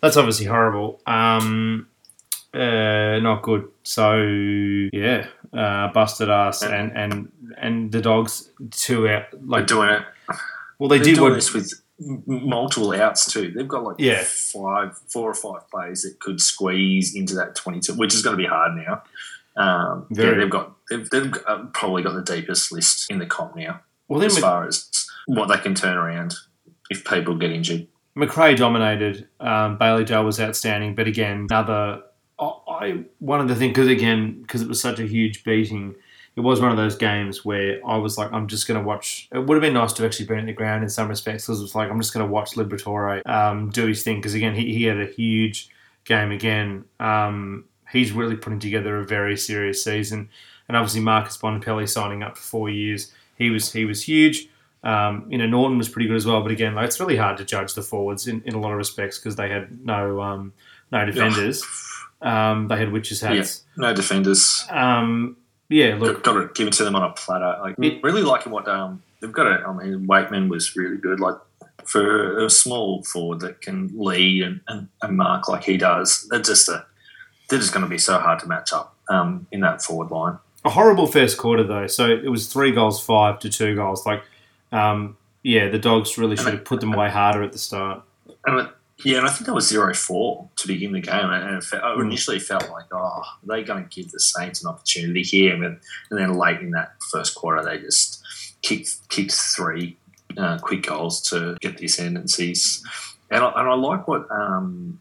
[0.00, 1.00] that's obviously horrible.
[1.04, 1.88] Um,
[2.54, 3.68] uh, not good.
[3.82, 9.88] So yeah, uh, busted us, and and and the dogs two out like They're doing
[9.90, 10.02] it.
[10.78, 11.72] Well, they They're what, this with
[12.26, 13.52] multiple outs too.
[13.52, 14.24] They've got like yeah.
[14.24, 18.42] five, four or five players that could squeeze into that twenty-two, which is going to
[18.42, 19.02] be hard now.
[19.54, 23.54] Um, yeah, they've got they've, they've uh, probably got the deepest list in the comp
[23.54, 23.80] now.
[24.08, 24.90] Well, as far as
[25.26, 26.34] what they can turn around
[26.90, 27.86] if people get injured.
[28.16, 29.28] McRae dominated.
[29.40, 32.02] Um, Bailey Dale was outstanding, but again, another.
[32.68, 35.94] I, one of the things because again because it was such a huge beating,
[36.36, 39.28] it was one of those games where I was like, I'm just going to watch.
[39.32, 41.60] It would have been nice to actually been at the ground in some respects because
[41.60, 44.54] it was like I'm just going to watch Liberatore um, do his thing because again
[44.54, 45.68] he, he had a huge
[46.04, 46.84] game again.
[47.00, 50.28] Um, he's really putting together a very serious season,
[50.68, 53.12] and obviously Marcus Bontempelli signing up for four years.
[53.36, 54.48] He was he was huge.
[54.84, 57.36] Um, you know, Norton was pretty good as well, but again, like, it's really hard
[57.36, 60.52] to judge the forwards in, in a lot of respects because they had no um,
[60.90, 61.62] no defenders.
[62.22, 63.64] Um, they had witches hats.
[63.76, 64.64] Yeah, no defenders.
[64.70, 65.36] Um,
[65.68, 67.56] yeah, look, got to give it to them on a platter.
[67.62, 69.46] Like It- really liking what um, they've got.
[69.46, 71.18] A, I mean, Weightman was really good.
[71.20, 71.36] Like
[71.84, 76.40] for a small forward that can lead and, and, and mark like he does, they're
[76.40, 76.84] just a
[77.48, 80.38] they're just going to be so hard to match up um, in that forward line.
[80.64, 81.86] a horrible first quarter though.
[81.86, 84.06] So it was three goals, five to two goals.
[84.06, 84.22] Like,
[84.70, 88.02] um, yeah, the dogs really should have put them away harder at the start.
[88.46, 88.68] And it,
[89.04, 91.94] yeah, and I think that was 0-4 to begin the game, and it felt, I
[91.96, 92.02] Mm.
[92.06, 95.54] initially felt like, oh, are they going to give the Saints an opportunity here?
[95.54, 95.64] And,
[96.10, 98.22] and then late in that first quarter, they just
[98.62, 99.96] kicked kicked three
[100.36, 102.82] uh, quick goals to get the ascendancies.
[103.30, 105.00] And I, and I like what um,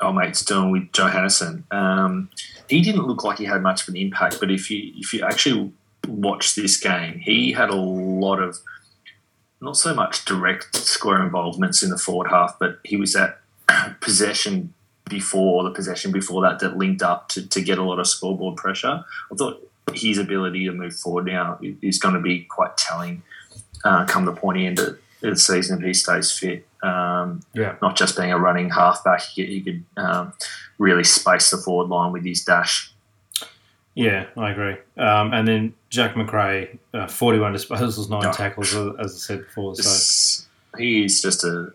[0.00, 1.62] our mate's doing with Johannisen.
[1.72, 2.28] Um,
[2.68, 5.22] he didn't look like he had much of an impact, but if you if you
[5.24, 5.72] actually
[6.06, 8.58] watch this game, he had a lot of
[9.60, 13.40] not so much direct score involvements in the forward half, but he was at
[14.00, 14.74] possession
[15.08, 18.56] before the possession before that that linked up to, to get a lot of scoreboard
[18.56, 19.04] pressure.
[19.32, 23.22] I thought his ability to move forward now is going to be quite telling
[23.84, 26.66] uh, come the pointy end of the season if he stays fit.
[26.82, 27.76] Um, Yeah.
[27.82, 30.32] Not just being a running halfback, he could, he could um,
[30.78, 32.92] really space the forward line with his dash.
[33.98, 34.76] Yeah, I agree.
[34.96, 38.32] Um, and then Jack Macrae, uh, 41 disposals, nine Oh.
[38.32, 39.74] tackles, as I said before.
[39.74, 40.46] So Just-
[40.78, 41.72] he is just a,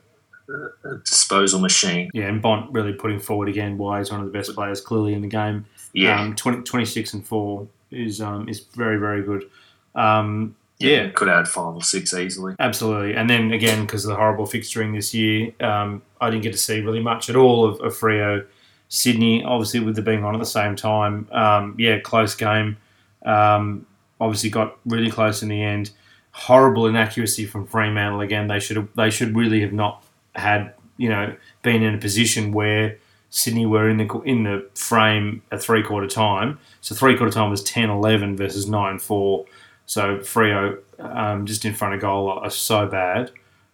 [0.86, 2.09] a disposal machine.
[2.13, 5.13] yeah, and Bont really putting forward again why he's one of the best players clearly
[5.13, 5.65] in the game.
[5.91, 6.21] Yeah.
[6.21, 9.49] Um, 20, 26 and four is um, is very very good.
[9.93, 12.55] Um, yeah, Could add five or six easily.
[12.59, 13.15] Absolutely.
[13.15, 16.57] And then again, because of the horrible fixturing this year, um, I didn't get to
[16.57, 18.45] see really much at all of, of Freo.
[18.93, 21.27] Sydney, obviously, with the being on at the same time.
[21.32, 22.77] Um, yeah, close game.
[23.25, 23.88] Um,
[24.21, 25.89] obviously, got really close in the end.
[26.29, 28.47] Horrible inaccuracy from Fremantle again.
[28.47, 32.51] They should have, they should really have not had you know been in a position
[32.51, 32.99] where
[33.32, 36.60] Sydney were in the in the frame at three quarter time.
[36.82, 39.45] So three quarter time was 10-11 versus 9-4.
[39.88, 43.32] So Freo um, just in front of goal are so bad.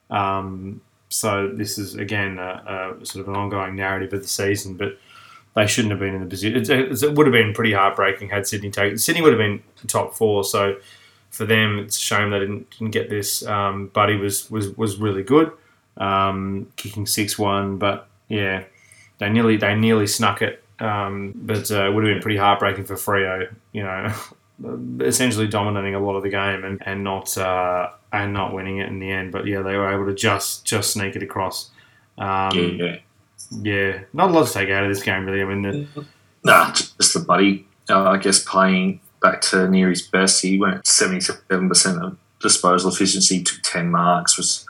[0.09, 0.79] Um,
[1.09, 4.97] so this is again a, a sort of an ongoing narrative of the season, but
[5.55, 6.63] they shouldn't have been in the position.
[6.69, 8.97] It would have been pretty heartbreaking had Sydney taken.
[8.97, 10.43] Sydney would have been top four.
[10.43, 10.77] So
[11.31, 13.45] for them, it's a shame they didn't, didn't get this.
[13.45, 15.51] Um, Buddy was was was really good,
[15.97, 18.63] um, kicking six one, but yeah,
[19.17, 20.63] they nearly they nearly snuck it.
[20.79, 23.53] Um, but uh, it would have been pretty heartbreaking for Freo.
[23.71, 24.13] You know.
[24.99, 28.89] essentially dominating a lot of the game and, and not uh, and not winning it
[28.89, 29.31] in the end.
[29.31, 31.71] But yeah, they were able to just just sneak it across.
[32.17, 32.97] Um, yeah,
[33.51, 34.01] yeah.
[34.13, 35.41] not a lot to take out of this game really.
[35.41, 36.05] I mean, the,
[36.43, 37.67] Nah, just the buddy.
[37.89, 42.91] Uh, I guess playing back to near his best, he went seventy-seven percent of disposal
[42.91, 44.65] efficiency, took ten marks, was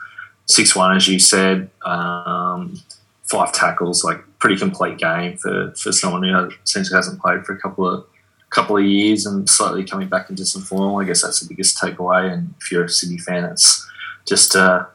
[0.46, 2.80] six-one as you said, um,
[3.22, 7.60] five tackles, like pretty complete game for, for someone who essentially hasn't played for a
[7.60, 8.04] couple of
[8.48, 11.00] couple of years and slightly coming back into some form.
[11.00, 12.32] I guess that's the biggest takeaway.
[12.32, 13.88] And if you're a Sydney fan, it's
[14.26, 14.86] just uh,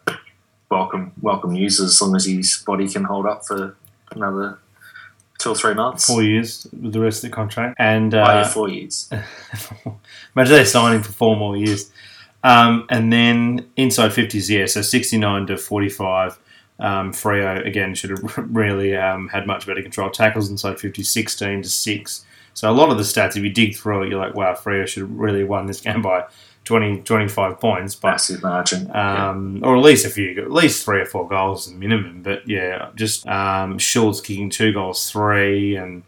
[0.70, 3.76] welcome welcome news as long as his body can hold up for
[4.12, 4.60] another
[5.38, 6.06] two or three months.
[6.06, 9.10] four years with the rest of the contract, and Oh, yeah, uh, four years.
[10.36, 11.92] imagine they signing for four more years.
[12.44, 16.38] Um, and then inside fifties, yeah, so sixty nine to forty five.
[16.78, 20.10] Um, Freo again should have really um, had much better control.
[20.10, 22.26] Tackles inside 50, 16 to six.
[22.54, 24.86] So a lot of the stats, if you dig through it, you're like, wow, Freo
[24.86, 26.26] should have really won this game by
[26.66, 27.96] 20, 25 points.
[27.96, 28.88] But Massive margin.
[28.88, 29.30] Yeah.
[29.30, 32.22] um, or at least a few, at least three or four goals minimum.
[32.22, 36.04] But yeah, just um, Schultz kicking two goals, three, and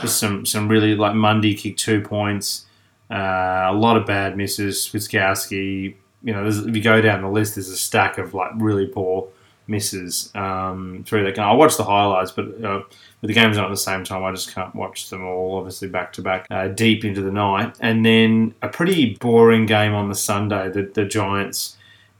[0.00, 2.66] just some some really like Mundy kicked two points.
[3.10, 4.88] Uh, a lot of bad misses.
[4.92, 8.86] Witkowski, you know, if you go down the list, there's a stack of like really
[8.86, 9.28] poor
[9.68, 11.44] misses um, through that game.
[11.44, 12.82] I watched the highlights, but uh,
[13.20, 15.88] with the games on at the same time, I just can't watch them all, obviously
[15.88, 17.76] back to back, uh, deep into the night.
[17.80, 21.76] And then a pretty boring game on the Sunday, the, the Giants.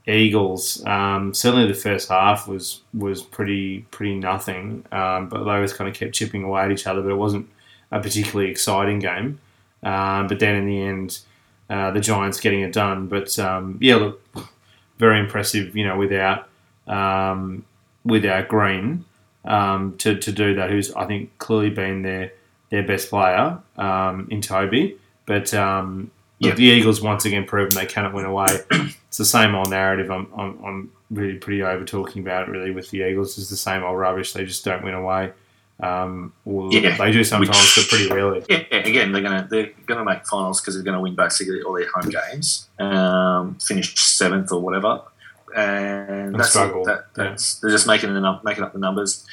[0.09, 0.82] Eagles.
[0.86, 5.86] Um, certainly, the first half was was pretty pretty nothing, um, but they always kind
[5.88, 7.03] of kept chipping away at each other.
[7.03, 7.49] But it wasn't
[7.90, 9.38] a particularly exciting game.
[9.82, 11.18] Um, but then in the end,
[11.70, 13.07] uh, the Giants getting it done.
[13.07, 14.22] But um, yeah, look,
[14.99, 15.76] very impressive.
[15.76, 16.49] You know, without
[16.89, 17.64] um,
[18.05, 19.05] without Greene
[19.45, 22.32] um, to, to do that, who's I think clearly been their
[22.70, 24.99] their best player um, in Toby.
[25.26, 26.55] But um, Yeah.
[26.55, 28.59] the Eagles once again proven they cannot win away.
[29.09, 30.11] it's the same old narrative.
[30.11, 33.39] I'm, I'm, I'm really pretty over talking about it really with the Eagles.
[33.39, 34.32] It's the same old rubbish.
[34.34, 35.32] They just don't win away.
[35.80, 38.45] Um, or Yeah, they do sometimes, which- but pretty rarely.
[38.51, 41.72] Yeah, yeah, again, they're gonna they're gonna make finals because they're gonna win basically all
[41.74, 45.03] their home games, um, finish seventh or whatever,
[45.57, 49.26] and, that's struggle, That, that's they're just making it up, making up the numbers.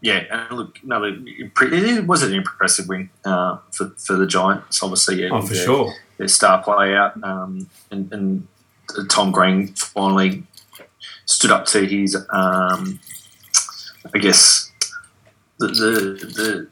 [0.00, 4.82] Yeah, and look, another it was an impressive win uh, for for the Giants.
[4.82, 5.94] Obviously, yeah, Oh, for their, sure.
[6.18, 8.48] their star player out, um, and, and
[9.08, 10.42] Tom Green finally
[11.24, 12.98] stood up to his, um,
[14.12, 14.72] I guess,
[15.58, 16.68] the, the the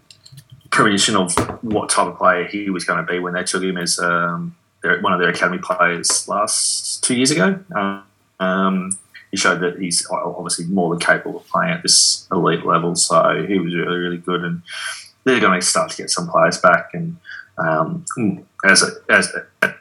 [0.70, 1.32] premonition of
[1.62, 4.56] what type of player he was going to be when they took him as um,
[4.82, 7.60] their, one of their academy players last two years ago.
[7.74, 8.02] Um,
[8.40, 8.98] um,
[9.30, 13.44] he showed that he's obviously more than capable of playing at this elite level, so
[13.46, 14.42] he was really, really good.
[14.42, 14.62] And
[15.24, 16.90] they're going to start to get some players back.
[16.94, 17.16] And
[17.58, 18.04] um,
[18.64, 19.32] as as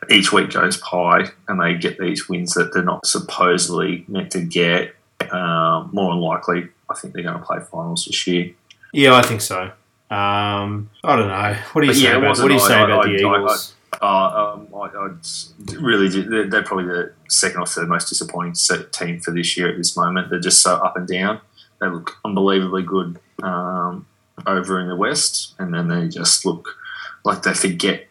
[0.09, 4.41] each week goes by, and they get these wins that they're not supposedly meant to
[4.41, 4.93] get,
[5.31, 8.51] um, more than likely, I think they're going to play finals this year.
[8.93, 9.71] Yeah, I think so.
[10.11, 11.55] Um, I don't know.
[11.73, 13.25] What do you But say yeah, about what do you say I- about I- the
[13.27, 13.57] I-
[14.01, 18.53] Uh, um, I, I'd really, do- they're, they're probably the second or third most disappointing
[18.91, 20.29] team for this year at this moment.
[20.29, 21.41] They're just so up and down.
[21.81, 24.05] They look unbelievably good um,
[24.45, 26.75] over in the West, and then they just look
[27.23, 28.07] like they forget.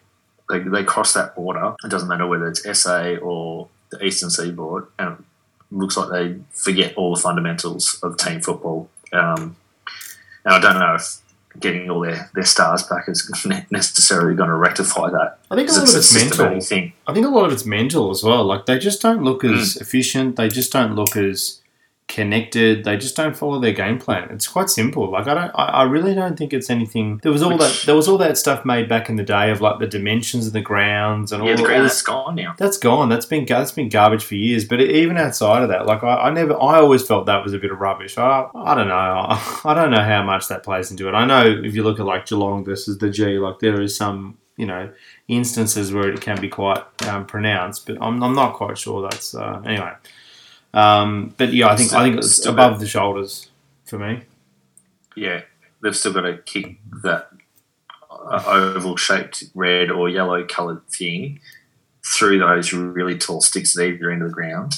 [0.49, 1.75] They, they cross that border.
[1.83, 5.25] It doesn't matter whether it's SA or the Eastern Seaboard, and it
[5.71, 8.89] looks like they forget all the fundamentals of team football.
[9.11, 9.55] Um,
[10.45, 11.17] and I don't know if
[11.59, 13.29] getting all their, their stars back is
[13.71, 15.39] necessarily going to rectify that.
[15.51, 16.61] I think a lot It's of it's mental.
[16.61, 16.93] thing.
[17.07, 18.43] I think a lot of it's mental as well.
[18.45, 19.81] Like they just don't look as Mm.
[19.81, 20.35] efficient.
[20.35, 21.59] They just don't look as
[22.09, 22.83] connected.
[22.83, 24.27] They just don't follow their game plan.
[24.31, 25.09] It's quite simple.
[25.09, 25.51] Like I don't.
[25.55, 27.19] I, I really don't think it's anything.
[27.23, 27.83] There was all Which- that.
[27.85, 30.51] There was all that stuff made back in the day of like the dimensions of
[30.53, 32.55] the grounds and Yeah, all, the ground is gone now.
[32.57, 33.07] That's gone.
[33.07, 34.65] That's been that's been garbage for years.
[34.65, 37.59] But even outside of that, like I, I never, I always felt that was a
[37.59, 38.17] bit of rubbish.
[38.17, 38.95] I, I don't know.
[38.95, 41.13] I, I don't know how much that plays into it.
[41.13, 44.37] I know if you look at like Geelong versus the G, like there is some,
[44.57, 44.91] you know,
[45.27, 47.85] instances where it can be quite um, pronounced.
[47.85, 49.93] But I'm, I'm not quite sure that's uh, anyway.
[50.73, 53.49] Um, but yeah, I think I think it's Still above the shoulders
[53.85, 54.21] for me.
[55.15, 55.41] Yeah,
[55.81, 57.29] they've still got to kick that
[58.11, 61.39] uh, oval shaped red or yellow coloured thing
[62.05, 64.73] through those really tall sticks at either end of the ground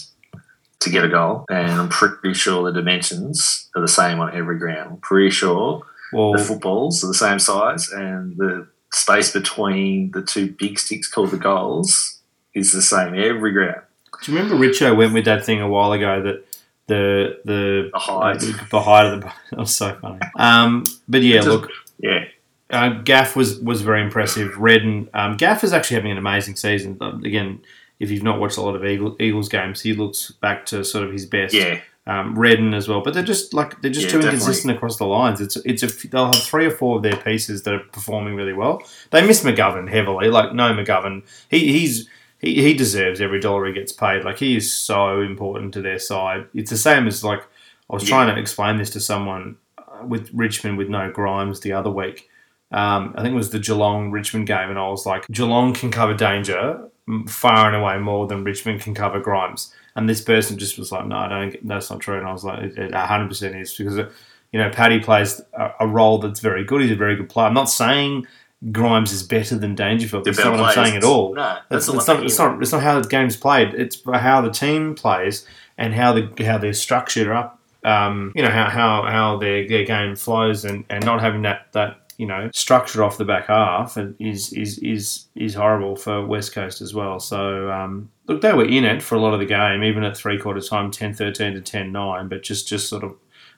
[0.79, 1.45] to get a goal.
[1.49, 4.91] And I'm pretty sure the dimensions are the same on every ground.
[4.91, 10.21] I'm pretty sure Well, the footballs are the same size and the space between the
[10.21, 12.19] two big sticks called the goals
[12.53, 13.81] is the same every ground.
[14.21, 16.45] Do you remember Richo went with that thing a while ago that
[16.87, 18.43] the the The height.
[18.43, 20.19] uh, the height of the that was so funny.
[20.37, 21.69] Um, but yeah, Just- look,
[21.99, 22.25] Yeah,
[22.69, 24.57] uh, Gaff was was very impressive.
[24.57, 26.97] Redden, um, Gaff is actually having an amazing season.
[27.01, 27.61] Again,
[27.99, 31.03] if you've not watched a lot of Eagle, Eagles games, he looks back to sort
[31.05, 31.53] of his best.
[31.53, 31.79] yeah.
[32.07, 34.39] Um, Redden as well, but they're just like they're just Yeah, too definitely.
[34.39, 35.39] inconsistent across the lines.
[35.39, 38.53] It's it's a they'll have three or four of their pieces that are performing really
[38.53, 38.81] well.
[39.11, 40.29] They miss McGovern heavily.
[40.29, 42.09] Like no McGovern, he he's
[42.41, 44.23] he, he deserves every dollar he gets paid.
[44.23, 46.47] Like he is so important to their side.
[46.53, 47.41] It's the same as like
[47.89, 48.09] I was Yeah.
[48.15, 52.29] trying to explain this to someone uh, with Richmond with no Grimes the other week.
[52.71, 55.91] Um, I think it was the Geelong Richmond game, and I was like, Geelong can
[55.91, 56.87] cover danger
[57.27, 59.73] far and away more than Richmond can cover Grimes.
[59.97, 61.49] And this person just was like, no, I don't.
[61.49, 62.17] get- That's not true.
[62.17, 64.09] And I was like, it it 100% is because uh,
[64.53, 66.81] you know Paddy plays a, a role that's very good.
[66.81, 67.47] He's a very good player.
[67.47, 68.25] I'm not saying
[68.71, 70.23] Grimes is better than Dangerfield.
[70.23, 71.33] They're That's not what I'm saying at all.
[71.33, 72.23] No, That's, that's it's, not.
[72.23, 72.61] it's not.
[72.61, 73.73] It's not how the game's played.
[73.73, 75.47] It's how the team plays
[75.79, 77.59] and how the how they're structured up.
[77.83, 81.71] Um, you know how, how, how their, their game flows and, and not having that,
[81.71, 86.23] that you know structure off the back half and is is is is horrible for
[86.23, 87.19] West Coast as well.
[87.19, 90.15] So um, look, they were in it for a lot of the game, even at
[90.15, 93.15] three quarter time, 10-13 to 10-9, but just just sort of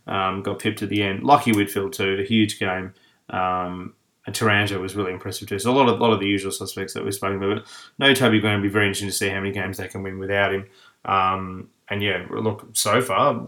[0.08, 1.24] um, got pipped at the end.
[1.24, 2.94] Lucky Whitfield too, a huge game.
[3.30, 3.96] Um,
[4.26, 5.60] and Taranto was really impressive too.
[5.60, 7.64] So a lot of a lot of the usual suspects that we've spoken about.
[7.64, 7.66] But
[8.00, 10.20] no Toby Graham will be very interesting to see how many games they can win
[10.20, 10.66] without him.
[11.06, 13.46] Um, and yeah, look, so far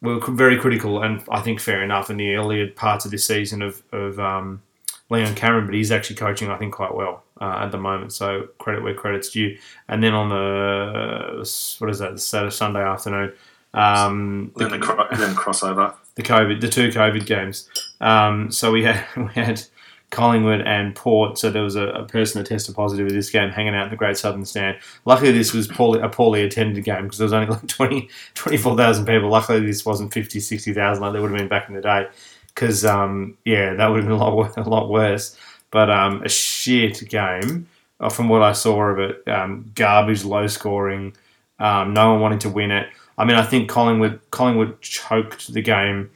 [0.00, 3.62] we're very critical, and I think fair enough in the earlier parts of this season
[3.62, 4.62] of of um,
[5.10, 8.12] Leon Cameron, but he's actually coaching, I think, quite well uh, at the moment.
[8.12, 9.56] So credit where credit's due.
[9.88, 12.20] And then on the what is that?
[12.20, 13.32] Saturday Sunday afternoon.
[13.74, 15.94] Um, then the, then crossover.
[16.14, 17.68] the COVID, the two COVID games.
[18.00, 19.62] Um, so we had we had
[20.10, 21.38] Collingwood and Port.
[21.38, 23.90] So there was a, a person that tested positive with this game hanging out in
[23.90, 24.78] the Great Southern Stand.
[25.04, 29.06] Luckily, this was poorly, a poorly attended game because there was only like 20, 24,000
[29.06, 29.28] people.
[29.28, 32.08] Luckily, this wasn't 50, 60,000 like there would have been back in the day.
[32.54, 35.36] Because, um, yeah, that would have been a lot, a lot worse.
[35.70, 37.68] But um, a shit game
[38.00, 39.28] uh, from what I saw of it.
[39.28, 41.14] Um, garbage, low scoring,
[41.58, 42.88] um, no one wanting to win it.
[43.16, 46.10] I mean, I think Collingwood Collingwood choked the game.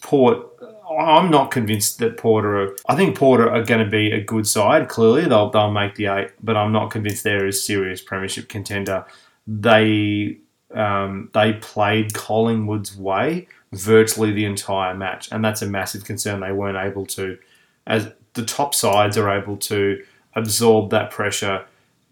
[0.00, 0.46] Port,
[0.90, 2.62] I'm not convinced that Porter.
[2.62, 4.88] Are, I think Porter are going to be a good side.
[4.88, 9.04] Clearly, they'll they'll make the eight, but I'm not convinced they're a serious premiership contender.
[9.46, 10.38] They
[10.74, 16.40] um, they played Collingwood's way virtually the entire match, and that's a massive concern.
[16.40, 17.38] They weren't able to,
[17.86, 20.02] as the top sides are able to
[20.36, 21.64] absorb that pressure,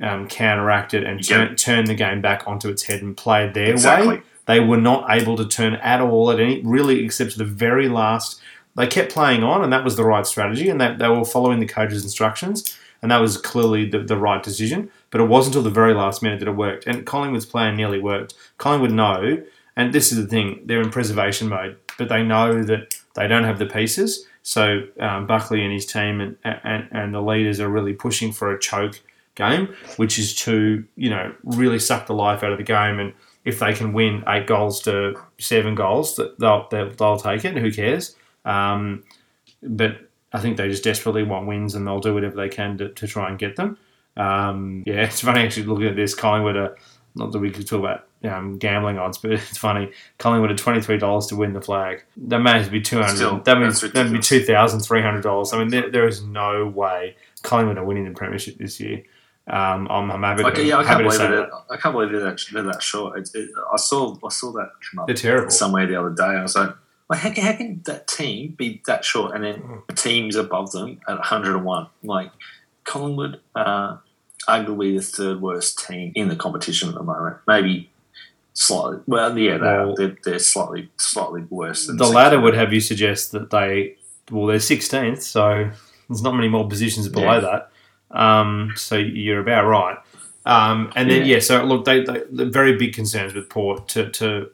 [0.02, 1.56] um, counteract it, and turn, Yep.
[1.56, 4.16] turn the game back onto its head and play their Exactly.
[4.16, 4.22] way.
[4.46, 8.40] They were not able to turn at all at any really, except the very last.
[8.76, 11.60] They kept playing on, and that was the right strategy, and that they were following
[11.60, 14.90] the coach's instructions, and that was clearly the, the right decision.
[15.10, 18.00] But it wasn't until the very last minute that it worked, and Collingwood's plan nearly
[18.00, 18.34] worked.
[18.58, 19.42] Collingwood know,
[19.76, 23.44] and this is the thing, they're in preservation mode, but they know that they don't
[23.44, 24.26] have the pieces.
[24.42, 28.52] So um, Buckley and his team and, and and the leaders are really pushing for
[28.52, 29.00] a choke
[29.34, 33.00] game, which is to you know really suck the life out of the game.
[33.00, 33.12] And
[33.44, 37.56] if they can win eight goals to seven goals, that they'll they'll, they'll take it.
[37.56, 38.14] Who cares?
[38.46, 39.04] Um,
[39.62, 42.88] but I think they just desperately want wins, and they'll do whatever they can to,
[42.90, 43.78] to try and get them.
[44.16, 46.14] Um, yeah, it's funny actually looking at this.
[46.14, 46.76] Collingwood are
[47.14, 49.90] not that we could talk about um, gambling odds, but it's funny.
[50.18, 52.04] Collingwood are twenty three dollars to win the flag.
[52.16, 53.40] That may be two Still.
[53.40, 55.52] That means that'd be two thousand three hundred dollars.
[55.52, 59.02] I mean, there, there is no way Collingwood are winning the premiership this year.
[59.48, 61.30] Um, I'm, I'm happy to, yeah, I can't to believe it.
[61.30, 61.50] that.
[61.70, 63.16] I can't believe they're that, they're that short.
[63.16, 65.50] It, it, I saw I saw that come up They're terrible.
[65.50, 66.24] somewhere the other day.
[66.24, 66.70] I was like,
[67.08, 69.86] like how, can, how can that team be that short and then Mm.
[69.86, 71.86] the teams above them at 101?
[72.02, 72.32] Like
[72.84, 73.96] Collingwood, uh,
[74.48, 77.36] arguably the third worst team in the competition at the moment.
[77.46, 77.90] Maybe
[78.54, 78.98] slightly.
[79.06, 79.94] Well, yeah, they are.
[79.96, 81.86] They're, they're slightly slightly worse.
[81.86, 82.14] Than The St.
[82.16, 83.96] ladder would have you suggest that they,
[84.30, 85.70] well, they're 16th, so
[86.08, 87.40] there's not many more positions below Yeah.
[87.40, 88.18] that.
[88.18, 89.98] Um, so you're about right.
[90.46, 91.34] Um, and then Yeah.
[91.34, 94.48] yeah, so look, they, they the very big concerns with Port to to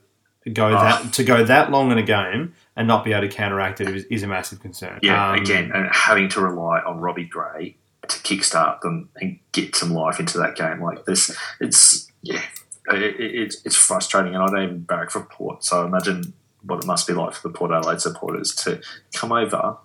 [0.51, 0.73] go Oh.
[0.73, 3.89] that to go that long in a game and not be able to counteract it
[3.89, 4.99] is, is a massive concern.
[5.03, 7.77] Yeah, Um, again, and having to rely on Robbie Gray
[8.09, 12.43] to kickstart them and get some life into that game like this, it's yeah,
[12.89, 16.33] it, it, it's it's frustrating, and I don't even barrack for Port, so I imagine
[16.65, 18.81] what it must be like for the Port Adelaide supporters to
[19.15, 19.77] come over,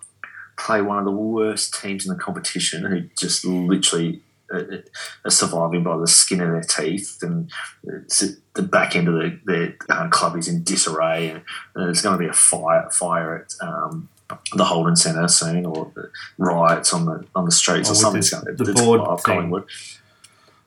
[0.58, 4.22] play one of the worst teams in the competition, who just literally.
[4.54, 4.78] Uh,
[5.26, 7.52] Are surviving by the skin of their teeth, and
[7.84, 8.24] it's
[8.54, 11.41] the back end of the, their uh, club is in disarray, and,
[11.76, 14.10] and there's going to be a fire fire at um,
[14.56, 18.30] the Holden Centre soon, or the riots on the on the streets, Or or, something's
[18.30, 19.36] going to the board thing.
[19.36, 19.66] Collingwood.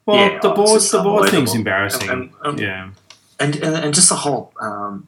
[0.07, 2.09] Well, Yeah, the oh, board the board thing's embarrassing.
[2.09, 2.91] And- and- yeah,
[3.39, 5.07] and and, and just the whole um,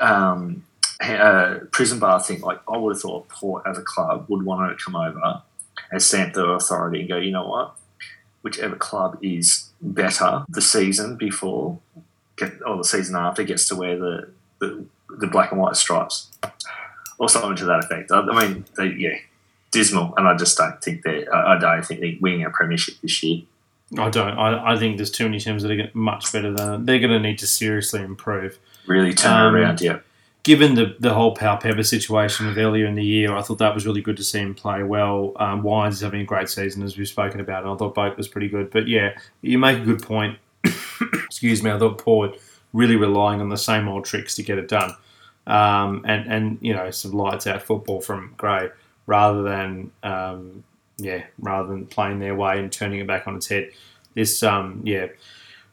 [0.00, 0.64] um,
[1.00, 2.40] uh, prison bar thing.
[2.40, 5.42] Like I would have thought Port as a club would want to come over
[5.90, 7.76] and stamp their authority and go, you know what,
[8.46, 11.78] whichever club is better the season before
[12.36, 14.14] get, or the season after gets to wear the,
[14.60, 14.68] the
[15.20, 16.30] the black and white stripes
[17.18, 18.10] or something to that effect.
[18.12, 19.16] I, I mean, they, yeah.
[19.72, 21.26] Dismal, and I just don't think they're.
[21.34, 23.42] I I don't think they're winning a premiership this year.
[23.98, 24.38] I don't.
[24.38, 27.10] I, I think there's too many teams that are get- much better than they're going
[27.10, 28.58] to need to seriously improve.
[28.86, 29.98] Really turn Um, it around, yeah.
[30.46, 33.84] Given the the whole Powell-Pepper situation of earlier in the year, I thought that was
[33.84, 35.32] really good to see him play well.
[35.40, 38.16] Um, Wines is having a great season, as we've spoken about, and I thought Boak
[38.16, 38.70] was pretty good.
[38.70, 40.38] But yeah, you make a good point.
[41.24, 42.38] Excuse me, I thought Port
[42.72, 44.92] really relying on the same old tricks to get it done,
[45.48, 48.68] um, and and you know some lights out football from Gray
[49.06, 50.62] rather than um,
[50.96, 53.72] yeah rather than playing their way and turning it back on its head.
[54.14, 55.08] This um, yeah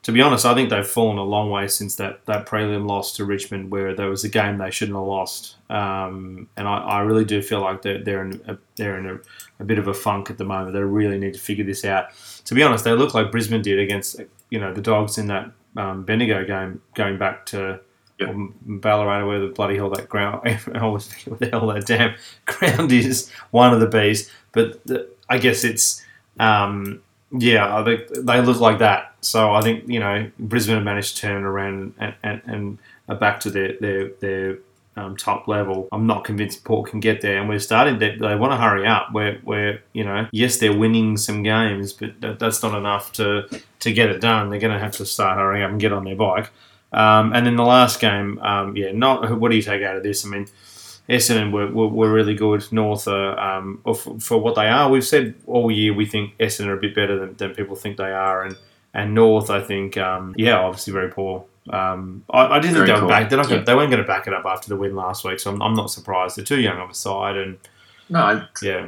[0.03, 3.15] to be honest, I think they've fallen a long way since that, that prelim loss
[3.15, 5.55] to Richmond, where there was a game they shouldn't have lost.
[5.69, 9.19] Um, and I, I really do feel like they're, they're in, a, they're in a,
[9.59, 10.73] a bit of a funk at the moment.
[10.73, 12.07] They really need to figure this out.
[12.45, 15.51] To be honest, they look like Brisbane did against you know the Dogs in that
[15.77, 17.79] um, Bendigo game, going back to
[18.19, 18.35] Yep.
[18.61, 22.91] Ballarat, where the bloody hell that ground, I always what the hell that damn ground
[22.91, 23.31] is.
[23.49, 26.03] One of the bees, but the, I guess it's.
[26.39, 27.01] Um,
[27.33, 29.15] yeah, think they look like that.
[29.21, 32.77] So I think you know Brisbane have managed to turn it around and, and, and
[33.09, 34.57] are back to their their their
[34.95, 35.87] um, top level.
[35.91, 37.97] I'm not convinced Port can get there, and we're starting.
[37.97, 39.09] They, they want to hurry up.
[39.13, 43.47] We're, we're you know yes they're winning some games, but that, that's not enough to
[43.79, 44.49] to get it done.
[44.49, 46.51] They're going to have to start hurrying up and get on their bike.
[46.91, 50.03] Um, and then the last game, um, yeah, not what do you take out of
[50.03, 50.25] this?
[50.25, 50.47] I mean,
[51.09, 52.63] Essendon were, were, were really good.
[52.71, 54.89] North are, um, for, for what they are.
[54.89, 57.97] We've said all year we think Essendon are a bit better than, than people think
[57.97, 58.55] they are, and
[58.93, 61.43] and North I think um, yeah obviously very poor.
[61.69, 63.07] Um, I, I didn't think they were cool.
[63.09, 63.29] back.
[63.29, 63.65] They're not gonna, Yeah.
[63.65, 65.73] they weren't going to back it up after the win last week, so I'm, I'm
[65.75, 66.37] not surprised.
[66.37, 67.57] They're too young of a side, and
[68.09, 68.87] No, yeah,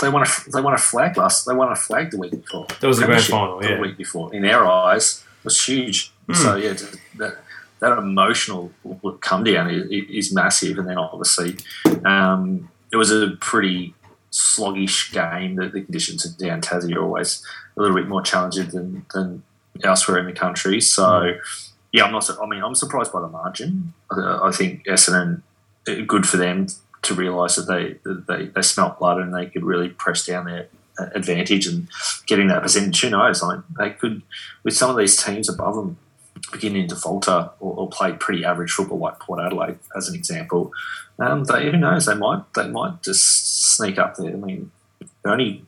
[0.00, 1.46] they won a they won a flag last.
[1.46, 2.66] They won a flag the week before.
[2.80, 6.12] That was the grand final, The week before, in our eyes, was huge.
[6.26, 6.34] Hmm.
[6.34, 6.74] So yeah,
[7.18, 7.36] that
[7.80, 8.72] that emotional
[9.20, 11.56] come down is, is massive, and then obviously
[12.04, 13.94] um, it was a pretty
[14.30, 15.56] sluggish game.
[15.56, 17.44] The, the conditions in down Tassie are always
[17.76, 19.42] a little bit more challenging than, than
[19.82, 20.80] elsewhere in the country.
[20.80, 21.34] So
[21.92, 22.28] yeah, I'm not.
[22.40, 23.92] I mean, I'm surprised by the margin.
[24.10, 25.42] I, I think Essendon
[25.88, 26.66] uh, good for them
[27.02, 30.68] to realise that they they they smelt blood and they could really press down their
[30.98, 31.88] uh, advantage and
[32.26, 33.00] getting that percentage.
[33.02, 33.42] Who knows?
[33.42, 34.22] Like they could
[34.62, 35.98] with some of these teams above them
[36.52, 40.72] beginning to falter or, or play pretty average football, like Port Adelaide as an example.
[41.18, 42.06] Um, they, who knows?
[42.06, 44.32] They might they might just sneak up there.
[44.32, 44.70] I mean,
[45.22, 45.64] they're only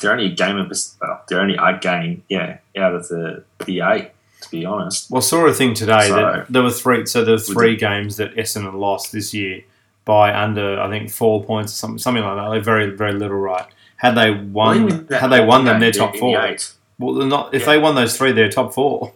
[0.00, 3.80] they're only a game of well, they're only a game, yeah, out of the the
[3.80, 4.10] eight.
[4.42, 7.06] To be honest, Well, I saw a thing today So- that there were three.
[7.06, 9.62] So there were three games that Essendon lost this year
[10.04, 12.44] by under, I think, four points, or something, something like that.
[12.48, 13.66] Like very, very little, right?
[13.96, 16.40] Had they won, that had they won them, they're in top the four.
[16.40, 17.52] eight, Well, they're not.
[17.52, 17.66] If Yeah.
[17.66, 19.12] they won those three, they're top four.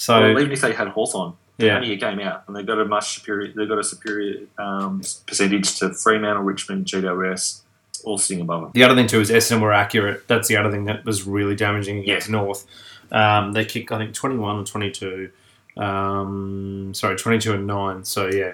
[0.00, 2.66] So well, even if they had Hawthorn, they're yeah, only a game out, and they've
[2.66, 3.52] got a much superior.
[3.54, 7.60] They've got a superior um, percentage to Fremantle, Richmond, GWS,
[8.04, 8.70] all sitting above them.
[8.72, 10.26] the other thing too is Essendon were accurate.
[10.26, 12.64] That's the other thing that was really damaging against North.
[13.12, 15.32] Um, they kicked, I think, twenty-one and twenty-two.
[15.76, 18.02] Um, sorry, twenty-two and nine.
[18.04, 18.52] So yeah.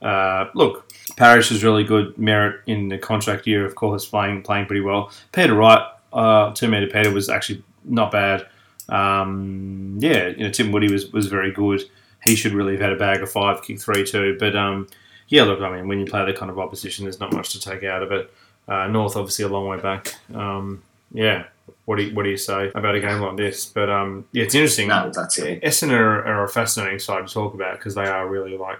[0.00, 2.16] Uh, look, Parish is really good.
[2.16, 5.10] Merrett in the contract year, of course, playing playing pretty well.
[5.32, 8.46] Peter Wright, uh, two meter Peter was actually not bad.
[8.88, 11.82] Um, yeah, you know Tim Woody was, was very good.
[12.24, 14.36] He should really have had a bag of five, kick three too.
[14.38, 14.88] But um,
[15.28, 17.60] yeah, look, I mean, when you play that kind of opposition, there's not much to
[17.60, 18.32] take out of it.
[18.68, 20.14] Uh, North obviously a long way back.
[20.34, 20.82] Um,
[21.12, 21.44] yeah,
[21.84, 23.64] what do you, what do you say about a game like this?
[23.66, 24.88] But um, yeah, it's interesting.
[24.88, 25.62] No, that's it.
[25.62, 28.78] Essendon are, are a fascinating side to talk about because they are really like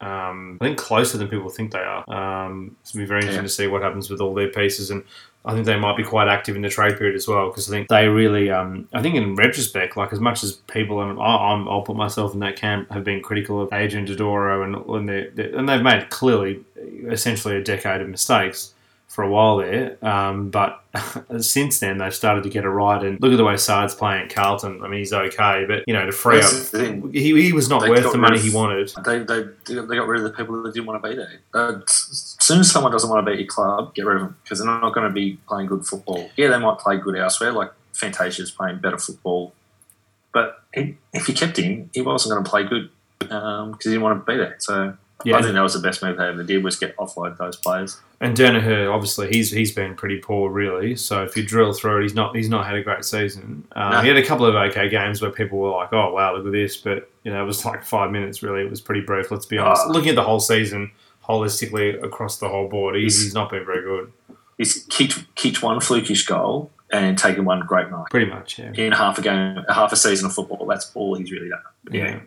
[0.00, 2.04] um, I think closer than people think they are.
[2.10, 3.48] Um, it's going to be very interesting Yeah.
[3.48, 5.02] to see what happens with all their pieces, and
[5.46, 7.76] I think they might be quite active in the trade period as well because I
[7.76, 11.52] think they really, um, I think in retrospect, like as much as people, and I-
[11.52, 14.74] I'm, I'll put myself in that camp, have been critical of Adrian Dodoro and
[15.08, 16.64] and, they and they've made clearly
[17.06, 18.72] essentially a decade of mistakes
[19.08, 19.96] for a while there.
[20.04, 20.82] Um, but
[21.40, 23.02] since then, they've started to get it right.
[23.02, 24.82] And look at the way Saad's playing at Carlton.
[24.82, 27.10] I mean, he's okay, but you know, to free up, That's thing.
[27.12, 28.92] he, he was not They worth the money of- he wanted.
[29.04, 31.40] They, they, they got rid of the people that didn't want to be there.
[31.54, 34.22] Uh, as soon as someone doesn't want to be at your club, get rid of
[34.22, 36.28] them because they're not going to be playing good football.
[36.36, 39.54] Yeah, they might play good elsewhere, like Fantasia's playing better football.
[40.32, 44.02] But he, if you kept him, he wasn't going to play good because he didn't
[44.02, 44.56] want to be there.
[44.58, 47.36] So Yeah, I think that was the best move they ever did was get offload
[47.38, 48.00] those players.
[48.20, 50.94] And Daniher, obviously, he's he's been pretty poor, really.
[50.94, 53.66] So if you drill through it, he's not he's not had a great season.
[53.74, 54.00] Uh, No.
[54.02, 56.52] He had a couple of okay games where people were like, "Oh wow, look at
[56.52, 58.42] this," but you know, it was like five minutes.
[58.42, 59.30] Really, it was pretty brief.
[59.30, 59.82] Let's be honest.
[59.86, 59.90] Ah.
[59.90, 60.90] Looking at the whole season
[61.26, 64.12] holistically across the whole board, he's, He's- not been very good.
[64.58, 68.72] He's kicked, kicked one flukish goal and taken one great mark Pretty much, yeah.
[68.74, 70.64] in half a game, half a season of football.
[70.66, 71.60] That's all he's really done.
[71.90, 72.04] Yeah.
[72.12, 72.22] Won't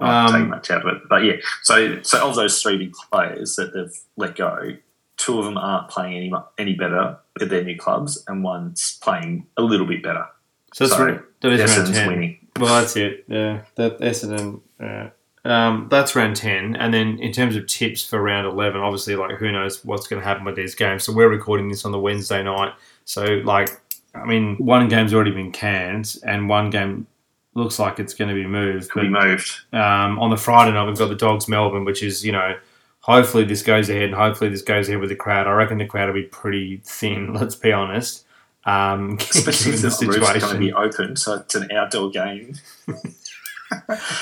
[0.00, 1.02] Um, take much out of it.
[1.08, 4.76] But yeah, so so of those three big players that they've let go,
[5.16, 9.46] two of them aren't playing any any better at their new clubs, and one's playing
[9.56, 10.26] a little bit better.
[10.72, 12.08] So that's So, ra- that is round ten.
[12.08, 12.38] winning.
[12.58, 13.24] Well, that's it.
[13.28, 14.60] Yeah, that Essendon.
[14.80, 15.10] Yeah.
[15.46, 19.36] Um, that's round ten, and then in terms of tips for round eleven, obviously, like
[19.36, 21.04] who knows what's going to happen with these games.
[21.04, 22.72] So we're recording this on the Wednesday night.
[23.04, 23.80] So like,
[24.14, 27.06] I mean, one game's already been canned, and one game
[27.54, 28.90] looks like it's going to be moved.
[28.90, 29.50] Could be moved.
[29.72, 32.56] um, on the Friday night, we've got the Dogs Melbourne, which is you know.
[33.00, 35.46] Hopefully this goes ahead, and hopefully this goes ahead with the crowd.
[35.46, 37.34] I reckon the crowd will be pretty thin.
[37.40, 38.24] Let's be honest.
[38.64, 42.54] Um, Especially given the roof's going to be open, so it's an outdoor game.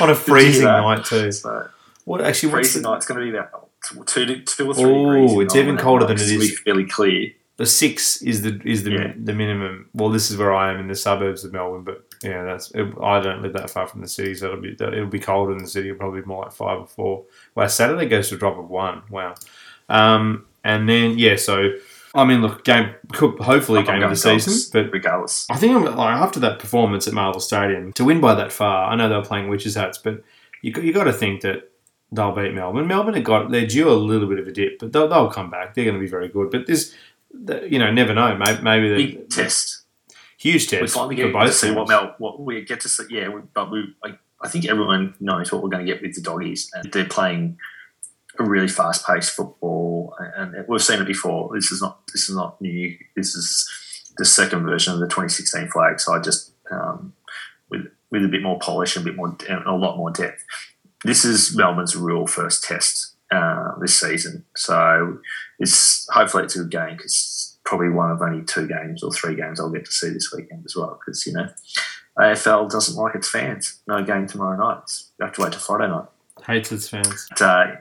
[0.01, 1.31] on a freezing night too.
[1.33, 1.69] So
[2.05, 2.53] What actually?
[2.53, 3.69] What's freezing the, night's going to be about
[4.07, 5.47] two, two or three Oh, degrees.
[5.47, 6.51] it's even colder than it is.
[6.51, 7.31] It's fairly clear.
[7.59, 9.13] the six is the is the Yeah.
[9.17, 9.89] the minimum.
[9.95, 12.93] Well, this is where I am in the suburbs of Melbourne, but yeah, that's it,
[13.03, 15.59] I don't live that far from the city, so it'll be it'll be colder in
[15.59, 15.89] the city.
[15.89, 17.25] It'll probably be more like five or four.
[17.55, 19.03] Well, Saturday goes to a drop of one.
[19.11, 19.35] Wow.
[19.89, 21.71] Um, and then yeah, so
[22.15, 25.83] I mean, look, game could hopefully I'm game of the season, but regardless, I think
[25.85, 28.91] like after that performance at Marvel Stadium to win by that far.
[28.91, 30.23] I know they were playing witches hats, but
[30.61, 31.71] you got- you got to think that
[32.13, 32.87] they'll beat Melbourne.
[32.87, 35.51] Melbourne have got they're due a little bit of a dip, but they'll, they'll come
[35.51, 35.75] back.
[35.75, 36.51] They're going to be very good.
[36.51, 36.95] But this,
[37.69, 38.37] you know, never know.
[38.37, 39.82] Maybe, maybe the big test.
[40.43, 40.83] Huge test.
[40.83, 41.89] we finally get to see what.
[41.89, 43.05] Mel, what we get to see.
[43.11, 46.15] Yeah, we, but we, I, I think everyone knows what we're going to get with
[46.15, 47.59] the doggies, and they're playing
[48.39, 50.15] a really fast-paced football.
[50.37, 51.51] and we've seen it before.
[51.55, 52.97] This is not this is not new.
[53.15, 53.69] This is
[54.19, 56.01] the second version of the 2016 flag.
[56.01, 57.13] So I just um,
[57.71, 60.45] with with a bit more polish and a bit more a lot more depth.
[61.05, 65.19] This is Melbourne's real first test uh, this season, so
[65.59, 69.35] it's hopefully it's a good game because probably one of only two games or three
[69.35, 70.99] games I'll get to see this weekend as well.
[71.01, 71.49] Because you know
[72.19, 73.81] AFL doesn't like its fans.
[73.87, 74.83] No game tomorrow night.
[75.19, 76.07] You have to wait till Friday night.
[76.47, 77.27] Hates its fans.
[77.31, 77.77] But, uh,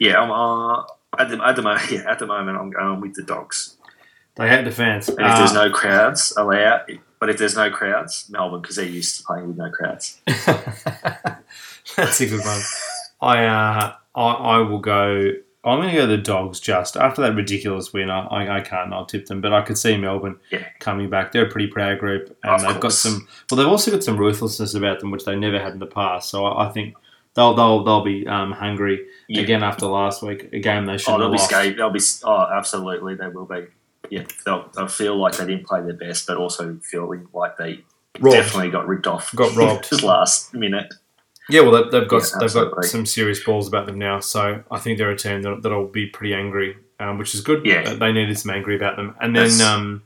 [0.00, 0.82] yeah, I'm, uh,
[1.18, 1.82] at, the, at the moment.
[1.90, 3.76] Yeah, at the moment, I'm going with the dogs.
[4.36, 5.08] They hate the fans.
[5.08, 9.18] And if there's no crowds allowed, but if there's no crowds, Melbourne because they're used
[9.18, 10.20] to playing with no crowds.
[11.96, 12.60] That's a good one.
[13.20, 15.32] I uh, I, I will go.
[15.64, 18.10] I'm going to go the dogs just after that ridiculous win.
[18.10, 20.66] I, I can't not tip them, but I could see Melbourne Yeah.
[20.80, 21.30] coming back.
[21.30, 23.28] They're a pretty proud group, and Of they've got some.
[23.50, 26.30] Well, they've also got some ruthlessness about them, which they never had in the past.
[26.30, 26.96] So I, I think
[27.34, 29.42] they'll they'll they'll be um, hungry Yeah.
[29.42, 31.76] again after last week, a game they should Oh, they'll be scared.
[31.76, 32.00] They'll be.
[32.24, 33.66] Oh, absolutely, they will be.
[34.10, 37.82] Yeah, they'll, they'll feel like they didn't play their best, but also feeling like they
[38.20, 38.36] Robbed.
[38.36, 39.32] definitely got ripped off.
[39.34, 39.88] Got robbed.
[39.90, 40.92] just last minute.
[41.52, 44.62] Yeah, well, they- they've got Yeah, they've got some serious balls about them now, so
[44.70, 47.64] I think they're a team that, that'll be pretty angry, um, which is good.
[47.64, 47.94] Yeah.
[47.94, 50.02] They needed some angry about them, and then um,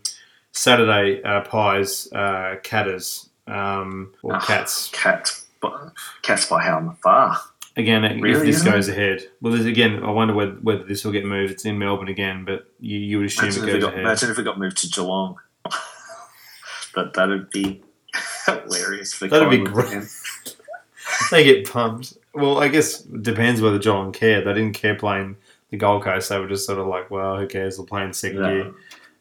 [0.53, 4.91] Saturday uh, pies, uh, catters, um, or Ah, cats.
[4.93, 5.31] Cat,
[5.61, 5.93] but
[6.23, 7.39] cats by how far?
[7.79, 11.53] Again, if this goes ahead, well, again, I wonder whether, whether this will get moved.
[11.53, 14.01] It's in Melbourne again, but you, you would assume Imagine it it goes got, ahead.
[14.05, 15.37] imagine if it got moved to Geelong.
[16.95, 17.83] that that'd be
[18.47, 19.13] hilarious.
[19.13, 20.09] For That'd be great.
[21.31, 22.15] They get pumped.
[22.35, 24.43] Well, I guess it depends whether Geelong care.
[24.45, 25.37] They didn't care playing
[25.71, 26.29] the Gold Coast.
[26.29, 27.77] They were just sort of like, well, who cares?
[27.77, 28.53] They're playing second No.
[28.53, 28.73] year.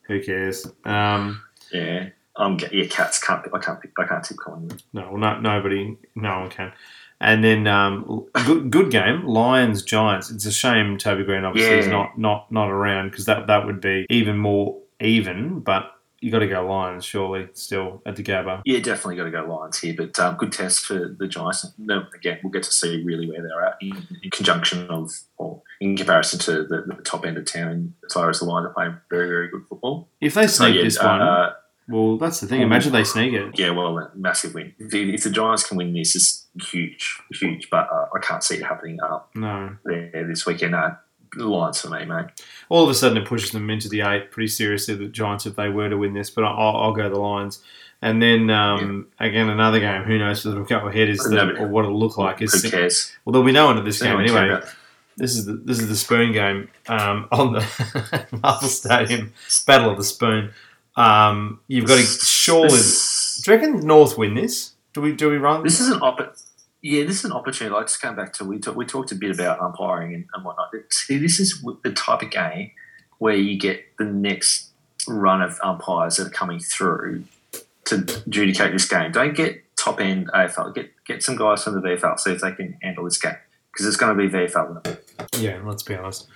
[0.03, 0.67] Who cares?
[0.83, 1.41] Um,
[1.71, 3.41] Yeah, um, yeah, cats can't.
[3.53, 3.79] I can't.
[3.97, 4.83] I can't tip Collingwood.
[4.93, 6.73] no, well, no, nobody, no one can.
[7.21, 10.29] And then um, good, good game, Lions Giants.
[10.29, 13.79] It's a shame Toby Greene obviously is not not not around because that that would
[13.79, 15.61] be even more even.
[15.61, 15.94] But
[16.25, 18.63] you got to go Lions surely still at the Gabba.
[18.65, 21.63] Yeah, definitely got to go Lions here, but um, good test for the Giants.
[21.77, 25.61] No, again, we'll get to see really where they're at in, in conjunction of, or
[25.79, 27.93] in comparison to the, the top end of town.
[28.07, 30.09] As far as the Lions are playing very, very good football.
[30.19, 31.53] If they So sneak yeah, this one, uh,
[31.87, 32.61] well, that's the thing.
[32.61, 33.59] Imagine they sneak it.
[33.59, 34.73] yeah, well, a massive win.
[34.79, 37.69] If, if the Giants can win this, it's huge, huge.
[37.69, 39.77] But uh, I can't see it happening up No.
[39.85, 40.71] there this weekend.
[40.71, 40.95] No,
[41.35, 42.25] Lions for me, mate.
[42.69, 44.95] all of a sudden it pushes them into the eight pretty seriously.
[44.95, 47.61] The Giants, if they were to win this, but I'll, I'll go the Lions.
[48.01, 50.03] And then um, again, another game.
[50.03, 52.41] Who knows whether it'll go ahead is the, or what it'll look like.
[52.41, 53.15] Is Who cares?
[53.23, 54.59] well, there'll be no one at this game anyway.
[55.17, 59.33] This is the this is the spoon game um, on the Marvel Stadium
[59.65, 60.51] Battle of the Spoon.
[60.97, 62.69] Um, you've got to surely.
[62.69, 64.73] Do you reckon North win this?
[64.93, 65.63] Do we do we run?
[65.63, 66.35] This is an opp-
[66.87, 67.73] Yeah, this is an opportunity.
[67.75, 70.45] Like just going back to we talk, we talked a bit about umpiring and, and
[70.45, 70.69] whatnot.
[70.91, 72.71] See, this is the type of game
[73.17, 74.69] where you get the next
[75.07, 77.23] run of umpires that are coming through
[77.85, 77.95] to
[78.27, 79.11] adjudicate this game.
[79.11, 80.75] Don't get top end AFL.
[80.75, 83.33] Get get some guys from the VFL see if they can handle this game
[83.73, 84.99] because it's going to be VFL.
[85.39, 86.27] yeah, let's be honest.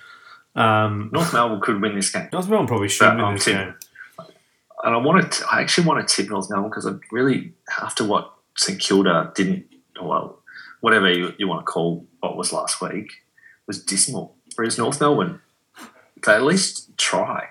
[0.55, 3.45] Um, North Melbourne could win this game, North Melbourne probably should But win I'm this
[3.45, 3.75] tip- game.
[4.83, 5.31] and I wanted.
[5.31, 9.31] To, I actually want to tip North Melbourne because I really after what St Kilda
[9.35, 9.67] didn't.
[10.01, 10.38] Well,
[10.81, 13.11] whatever you, you want to call what was last week
[13.67, 14.35] was dismal.
[14.55, 15.41] Whereas North Melbourne,
[16.25, 17.47] they at least try.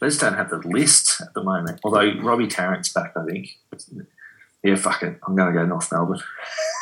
[0.00, 1.80] They just don't have the list at the moment.
[1.82, 3.58] Although Robbie Tarrant's back, I think.
[4.62, 5.18] Yeah, fuck it.
[5.26, 6.20] I'm going to go North Melbourne.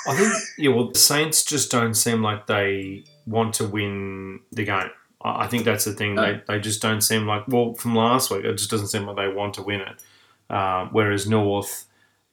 [0.06, 0.70] I think yeah.
[0.70, 4.90] Well, the Saints just don't seem like they want to win the game.
[5.22, 6.14] I think that's the thing.
[6.14, 8.44] They, they just don't seem like well from last week.
[8.44, 10.54] It just doesn't seem like they want to win it.
[10.54, 11.85] Um, whereas North,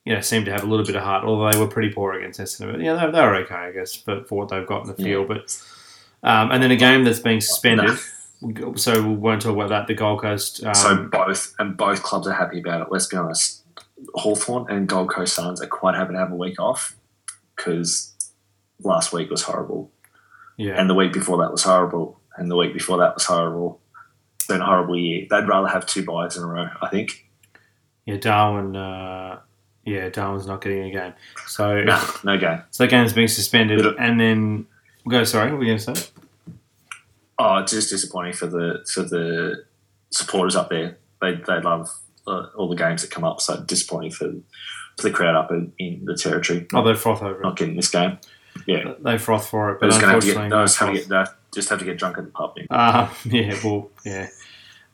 [0.04, 1.24] you know, seem to have a little bit of heart.
[1.24, 3.94] Although they were pretty poor against Essendon, but yeah, they, they were okay, I guess,
[3.94, 5.28] for, for what they've got in the field.
[5.28, 5.58] But
[6.22, 7.98] um, and then a game that's being suspended.
[8.76, 9.86] So we won't talk about that.
[9.86, 10.62] The Gold Coast.
[10.64, 12.88] Um, so both and both clubs are happy about it.
[12.90, 13.62] Let's be honest.
[14.14, 16.94] Hawthorn and Gold Coast Suns are quite happy to have a week off
[17.56, 18.12] because
[18.82, 19.90] last week was horrible,
[20.58, 23.80] yeah, and the week before that was horrible, and the week before that was horrible.
[24.36, 25.26] It's been a horrible year.
[25.30, 26.68] They'd rather have two buys in a row.
[26.82, 27.26] I think.
[28.04, 28.16] yeah.
[28.16, 28.76] Darwin.
[28.76, 29.40] Uh,
[29.84, 31.12] yeah, Darwin's not getting a game.
[31.46, 32.62] So No, no game.
[32.70, 34.66] So that game's being suspended, of- and then
[35.04, 35.24] we'll go.
[35.24, 36.10] Sorry, what were you going to say?
[37.38, 39.64] Oh, it's just disappointing for the for the
[40.10, 40.98] supporters up there.
[41.20, 41.90] They they love
[42.26, 43.40] uh, all the games that come up.
[43.40, 44.32] So disappointing for
[44.96, 46.66] for the crowd up in, in the territory.
[46.72, 47.58] Oh, they froth over not it.
[47.58, 48.18] getting this game.
[48.66, 50.56] Yeah, They froth for it, but just going to have to unfortunately, get.
[50.56, 51.28] No, just have to get.
[51.52, 52.56] Just have to get drunk at the pub.
[52.70, 54.28] Uh, yeah, well, yeah.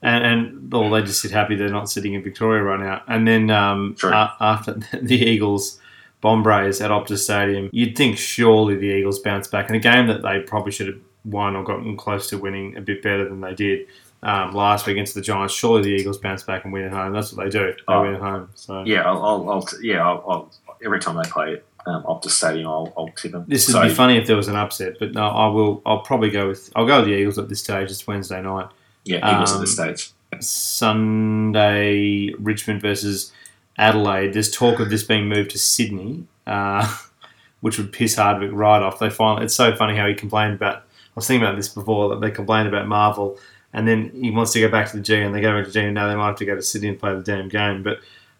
[0.02, 3.02] And, and well, they just sit happy they're not sitting in Victoria right now.
[3.06, 4.10] And then um, True.
[4.12, 4.72] a- after
[5.02, 5.78] the Eagles
[6.20, 10.22] Bombers at Optus Stadium, you'd think surely the Eagles bounce back in a game that
[10.22, 13.54] they probably should have won or gotten close to winning a bit better than they
[13.54, 13.86] did
[14.22, 15.54] um, last week against the Giants.
[15.54, 17.12] Surely the Eagles bounce back and win at home.
[17.12, 17.72] That's what they do.
[17.72, 18.02] They Oh.
[18.02, 18.50] win at home.
[18.54, 20.50] So Yeah, I'll, I'll, I'll yeah, I'll, I'll,
[20.84, 23.44] every time they play at um, Optus Stadium, I'll, I'll tip them.
[23.48, 25.80] this would so, be funny if there was an upset, but no, I will.
[25.86, 26.70] I'll probably go with.
[26.76, 27.90] I'll go with the Eagles at this stage.
[27.90, 28.68] It's Wednesday night.
[29.04, 30.10] Yeah, Eagles at this Um, stage.
[30.40, 33.32] Sunday, Richmond versus
[33.78, 34.32] Adelaide.
[34.32, 36.86] There's talk of this being moved to Sydney, uh,
[37.60, 38.98] which would piss Hardwick right off.
[38.98, 39.44] They finally.
[39.46, 40.76] It's so funny how he complained about.
[40.76, 43.38] I was thinking about this before that they complained about Marvel,
[43.72, 45.72] and then he wants to go back to the G, and they go back to
[45.72, 47.82] G, and now they might have to go to Sydney and play the damn game.
[47.82, 47.98] But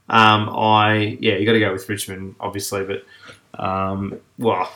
[0.08, 2.84] um, I, yeah, you got to go with Richmond, obviously.
[2.84, 3.04] But
[3.62, 4.72] um, well,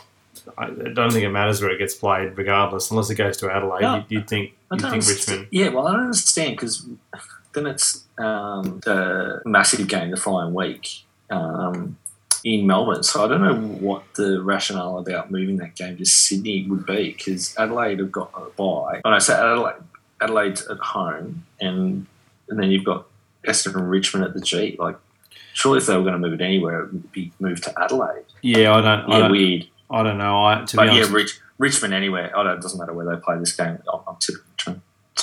[0.59, 3.82] I don't think it matters where it gets played, regardless, unless it goes to Adelaide.
[3.82, 3.95] No.
[3.97, 5.49] You'd, you'd think I don't think Richmond.
[5.51, 6.87] Yeah, well, I don't understand because
[7.53, 11.97] then it's um, the massive game the following week um,
[12.45, 13.03] in Melbourne.
[13.03, 17.12] So I don't know what the rationale about moving that game to Sydney would be
[17.12, 19.01] because Adelaide have got a bye.
[19.05, 19.83] Oh, no, so Adelaide,
[20.20, 22.07] Adelaide's at home, and
[22.49, 23.07] and then you've got
[23.47, 24.77] Essendon and Richmond at the G.
[24.79, 24.97] Like,
[25.53, 28.25] surely if they were going to move it anywhere, it would be moved to Adelaide.
[28.43, 29.11] Yeah, I don't.
[29.11, 29.66] I Yeah, don't weird.
[29.91, 30.45] I don't know.
[30.45, 32.37] I to But be yeah, honest, Rich, Richmond anywhere.
[32.37, 33.79] I don't, it doesn't matter where they play this game.
[33.93, 34.54] I'm, I'm tipping Richmond.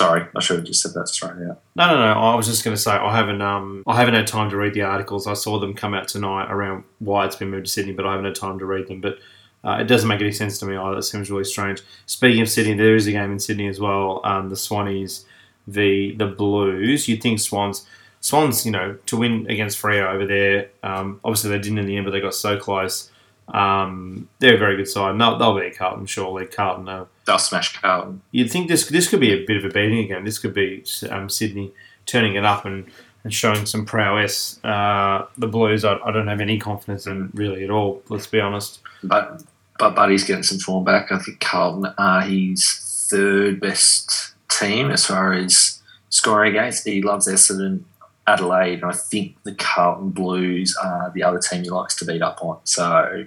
[0.02, 1.60] Sorry, I should have just said that straight out.
[1.76, 2.12] no, no, no.
[2.20, 3.40] I was just going to say I haven't.
[3.40, 5.28] Um, I haven't had time to read the articles.
[5.28, 8.10] I saw them come out tonight around why it's been moved to Sydney, but I
[8.10, 9.00] haven't had time to read them.
[9.00, 9.18] But
[9.62, 10.98] uh, it doesn't make any sense to me either.
[10.98, 11.82] It seems really strange.
[12.06, 14.20] Speaking of Sydney, there is a game in Sydney as well.
[14.24, 15.24] Um, the Swannies
[15.68, 17.06] v the Blues.
[17.06, 17.86] You'd think Swans.
[18.20, 20.68] Swans, you know, to win against Freo over there.
[20.82, 23.08] Um, obviously, they didn't in the end, but they got so close.
[23.48, 25.12] Um, they're a very good side.
[25.12, 26.46] And They'll, they'll beat Carlton, surely.
[26.46, 28.22] Carlton are They'll smash Carlton.
[28.32, 30.24] You'd think this this could be a bit of a beating again.
[30.24, 31.72] This could be um, Sydney
[32.06, 32.86] turning it up and,
[33.22, 34.58] and showing some prowess.
[34.64, 38.02] Uh, the Blues, I, I don't have any confidence in really at all.
[38.08, 38.80] Let's be honest.
[39.04, 39.42] But
[39.78, 41.12] but Buddy's getting some form back.
[41.12, 46.86] I think Carlton are his third best team as far as scoring against.
[46.86, 47.82] He loves Essendon,
[48.26, 52.22] Adelaide, and I think the Carlton Blues are the other team he likes to beat
[52.22, 52.58] up on.
[52.64, 53.26] So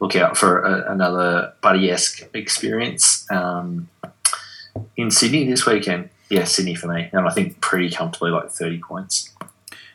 [0.00, 3.88] look out for a, another Buddy-esque experience um,
[4.96, 6.10] in Sydney this weekend.
[6.28, 9.30] Yeah, Sydney for me, and I think pretty comfortably like thirty points.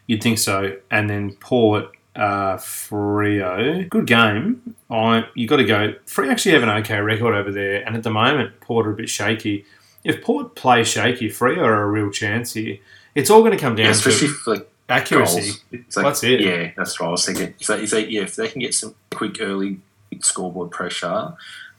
[0.08, 0.78] You'd think so.
[0.90, 4.76] And then Port, uh, Freo, good game.
[4.90, 5.94] I you got to go.
[6.06, 8.96] Free actually have an okay record over there, and at the moment Port are a
[8.96, 9.66] bit shaky.
[10.04, 12.78] If Port play shaky, Freo are a real chance here.
[13.20, 15.60] It's all going to come down Yeah, especially to for like accuracy.
[15.72, 16.42] It's like- That's it.
[16.42, 17.54] Yeah, that's what I was thinking.
[17.60, 19.80] So if they, yeah, if they can get some quick early
[20.22, 21.34] scoreboard pressure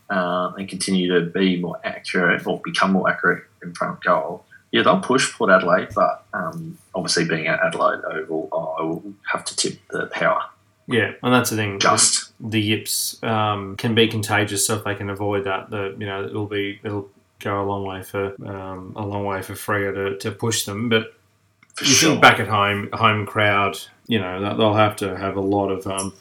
[0.08, 4.44] um, and continue to be more accurate or become more accurate in front of goal,
[4.72, 5.88] yeah, they'll push Port Adelaide.
[5.94, 10.42] But um, obviously, being at Adelaide Oval, I will have to tip the power.
[10.86, 11.78] Yeah, and that's the thing.
[11.78, 16.06] Just the yips um, can be contagious, so if they can avoid that, the you
[16.06, 19.94] know it'll be it'll go a long way for um, a long way for Freo
[19.94, 20.88] to, to push them.
[20.88, 21.14] But
[21.80, 22.10] for you sure.
[22.10, 25.86] think back at home, home crowd, you know they'll have to have a lot of
[25.86, 26.12] um,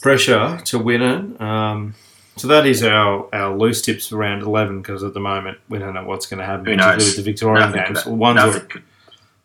[0.00, 1.40] pressure to win it.
[1.40, 1.94] Um,
[2.36, 5.78] so that is our, our loose tips for round eleven because at the moment we
[5.78, 7.04] don't know what's going to happen, Who knows?
[7.04, 8.02] with the Victorian Nothing games.
[8.04, 8.82] could- One's nothing could-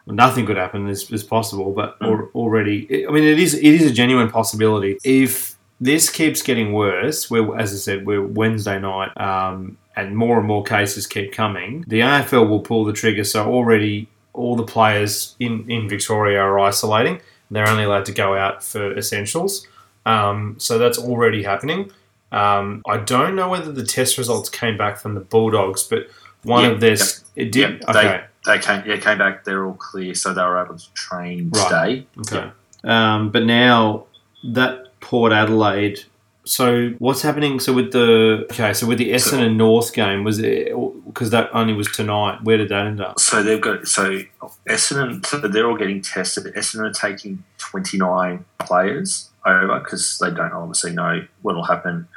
[0.09, 2.07] nothing could happen is, is possible, but Mm.
[2.19, 4.97] al- already, I mean, it is it is a genuine possibility.
[5.03, 10.37] If this keeps getting worse, we're, as I said, we're Wednesday night, um, and more
[10.37, 13.23] and more cases keep coming, the AFL will pull the trigger.
[13.25, 14.07] So already,
[14.37, 17.19] all the players in, in Victoria are isolating.
[17.51, 19.67] They're only allowed to go out for essentials.
[20.05, 21.91] Um, so that's already happening.
[22.31, 26.07] Um, I don't know whether the test results came back from the Bulldogs, but
[26.43, 26.97] one Yeah, of their
[27.35, 27.83] it did.
[27.87, 28.23] yeah, they- okay.
[28.45, 29.43] They came, yeah, came back.
[29.43, 31.67] They're all clear, so they were able to train Right.
[31.67, 32.07] today.
[32.37, 32.49] Okay.
[32.85, 34.05] Um, but now
[34.53, 36.03] that Port Adelaide.
[36.47, 37.59] So what's happening?
[37.59, 40.73] So with the okay, so with the Essendon North game was it
[41.05, 42.43] because that only was tonight?
[42.43, 43.19] Where did that end up?
[43.19, 44.19] So they've got so
[44.67, 45.25] Essendon.
[45.25, 46.45] So they're all getting tested.
[46.55, 52.07] Essendon are taking twenty nine players over because they don't obviously know what will happen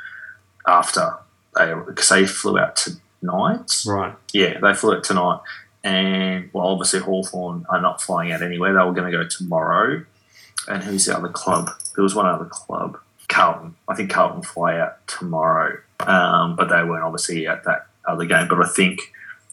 [0.66, 1.14] after
[1.56, 3.82] they because they flew out tonight.
[3.86, 4.14] Right.
[4.32, 5.40] Yeah, they flew out tonight,
[5.82, 8.72] and well, obviously Hawthorn are not flying out anywhere.
[8.72, 10.04] They were going to go tomorrow.
[10.68, 11.70] And who's the other club?
[11.96, 12.98] There was one other club,
[13.30, 13.74] Carlton.
[13.88, 18.48] I think Carlton fly out tomorrow, um, but they weren't obviously at that other game.
[18.48, 19.00] But I think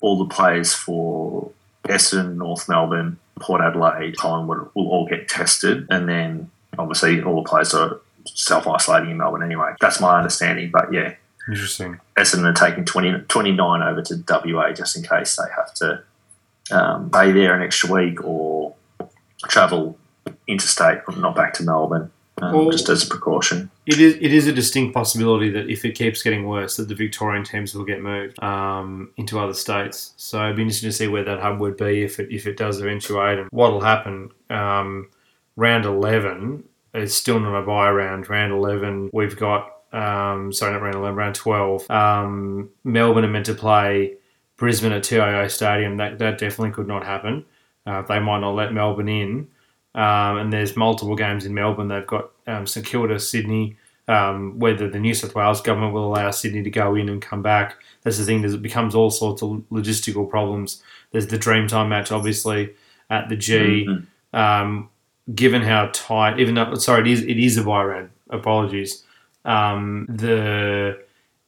[0.01, 1.51] all the players for
[1.85, 7.49] Essendon, North Melbourne, Port Adelaide, Collingwood will all get tested, and then obviously all the
[7.49, 9.73] players are self isolating in Melbourne anyway.
[9.79, 10.71] That's my understanding.
[10.71, 11.13] But yeah,
[11.47, 11.99] Interesting.
[12.17, 16.03] Essendon are taking 20, 29 over to WA just in case they have to
[16.71, 18.75] um, stay there an extra week or
[19.47, 19.97] travel
[20.47, 22.11] interstate, not back to Melbourne.
[22.41, 23.69] Um, Well- just as a precaution.
[23.85, 26.95] It is it is a distinct possibility that if it keeps getting worse, that the
[26.95, 30.13] Victorian teams will get moved um, into other states.
[30.17, 32.57] So it'd be interesting to see where that hub would be if it if it
[32.57, 34.31] does eventuate and what'll happen.
[34.49, 35.09] Um,
[35.55, 36.63] round eleven,
[36.93, 38.29] it's still not a buy round.
[38.29, 41.89] Round eleven, we've got um, sorry, not round eleven, round twelve.
[41.89, 44.13] Um, Melbourne are meant to play
[44.57, 45.97] Brisbane at TIO Stadium.
[45.97, 47.45] That that definitely could not happen.
[47.85, 49.47] Uh, they might not let Melbourne in.
[49.97, 51.89] Um, and there's multiple games in Melbourne.
[51.89, 53.75] They've got um, St Kilda, Sydney.
[54.09, 57.41] Um, whether the New South Wales government will allow Sydney to go in and come
[57.41, 58.39] back, that's the thing.
[58.39, 60.81] There's, it becomes all sorts of logistical problems.
[61.11, 62.73] There's the Dreamtime match, obviously,
[63.09, 63.85] at the G.
[63.85, 64.05] Mhm.
[64.33, 64.89] Um,
[65.35, 68.09] given how tight, even though sorry, it is it is a bye round.
[68.29, 69.03] Apologies.
[69.43, 70.99] Um, the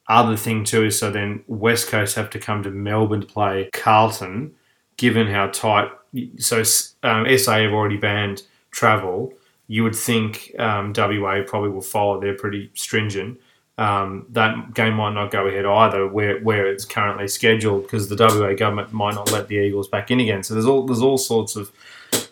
[0.09, 3.69] other thing too is so then West Coast have to come to Melbourne to play
[3.71, 4.53] Carlton,
[4.97, 5.91] given how tight.
[6.37, 6.63] So
[7.03, 9.33] um, SA have already banned travel.
[9.67, 12.19] You would think um, WA probably will follow.
[12.19, 13.39] They're pretty stringent.
[13.77, 18.17] Um, that game might not go ahead either, where where it's currently scheduled, because the
[18.17, 20.43] WA government might not let the Eagles back in again.
[20.43, 21.71] So there's all there's all sorts of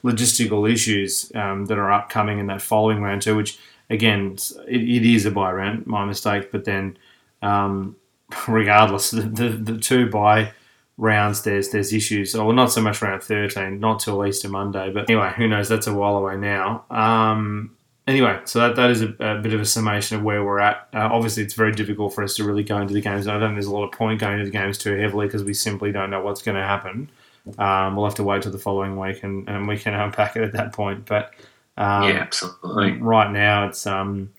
[0.04, 3.36] logistical issues um, that are upcoming in that following round too.
[3.36, 3.60] Which
[3.90, 6.52] again, it, it is a bye round, my mistake.
[6.52, 6.98] But then,
[7.42, 7.96] um,
[8.48, 10.52] regardless, the, the the two bye
[10.98, 12.36] rounds there's there's issues.
[12.36, 14.92] Oh, well, not so much round thirteen, not till Easter Monday.
[14.92, 15.70] But anyway, who knows?
[15.70, 16.86] That's a while away now.
[16.90, 17.76] Um,
[18.08, 20.88] anyway, so that, that is a, a bit of a summation of where we're at.
[20.94, 23.28] Uh, obviously, it's very difficult for us to really go into the games.
[23.28, 25.44] I don't think there's a lot of point going into the games too heavily because
[25.44, 27.10] we simply don't know what's going to happen.
[27.58, 30.44] Um, we'll have to wait till the following week and, and we can unpack it
[30.44, 31.06] at that point.
[31.06, 31.34] But
[31.78, 32.94] um, yeah, absolutely.
[32.94, 34.34] right now, it's um,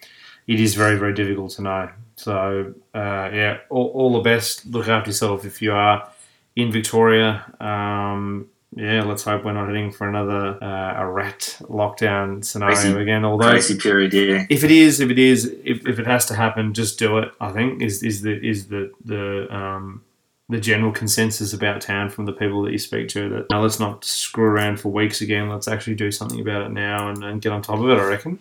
[0.46, 1.90] it is very very difficult to know.
[2.16, 4.66] So uh, yeah, all, all the best.
[4.66, 6.10] Look after yourself if you are
[6.58, 7.44] in Victoria.
[7.60, 13.00] Um, yeah, let's hope we're not heading for another uh, a rat lockdown scenario Crazy-
[13.00, 13.24] again.
[13.24, 14.44] Although Crazy period, yeah.
[14.50, 17.30] if it is, if it is, if, if it has to happen, just do it.
[17.40, 20.02] I think is is the is the the um,
[20.48, 23.28] the general consensus about town from the people that you speak to.
[23.28, 25.48] That now let's not screw around for weeks again.
[25.48, 27.98] Let's actually do something about it now and, and get on top of it.
[27.98, 28.40] I reckon.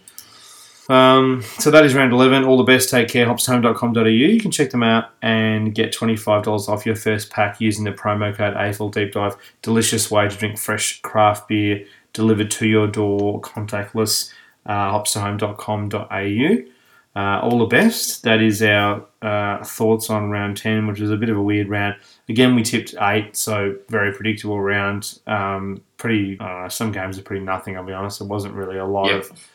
[0.89, 2.43] Um, so that is round 11.
[2.45, 2.89] All the best.
[2.89, 3.25] Take care.
[3.25, 4.03] Hopstohome.com.au.
[4.05, 8.33] You can check them out and get $25 off your first pack using the promo
[8.35, 9.35] code AFL Deep Dive.
[9.61, 14.31] Delicious way to drink fresh craft beer delivered to your door, contactless.
[14.65, 16.71] Uh, hopstohome.com.au.
[17.15, 18.23] Uh, all the best.
[18.23, 21.67] That is our uh, thoughts on round 10, which was a bit of a weird
[21.67, 21.95] round.
[22.29, 25.19] Again, we tipped 8, so very predictable round.
[25.25, 28.21] Um, pretty, I don't know, some games are pretty nothing, I'll be honest.
[28.21, 29.23] It wasn't really a lot Yep.
[29.31, 29.47] of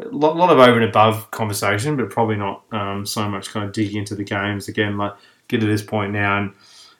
[0.00, 3.66] a lot, lot of over and above conversation, but probably not um, so much kind
[3.66, 4.96] of digging into the games again.
[4.96, 5.14] Like
[5.48, 6.54] get to this point now, and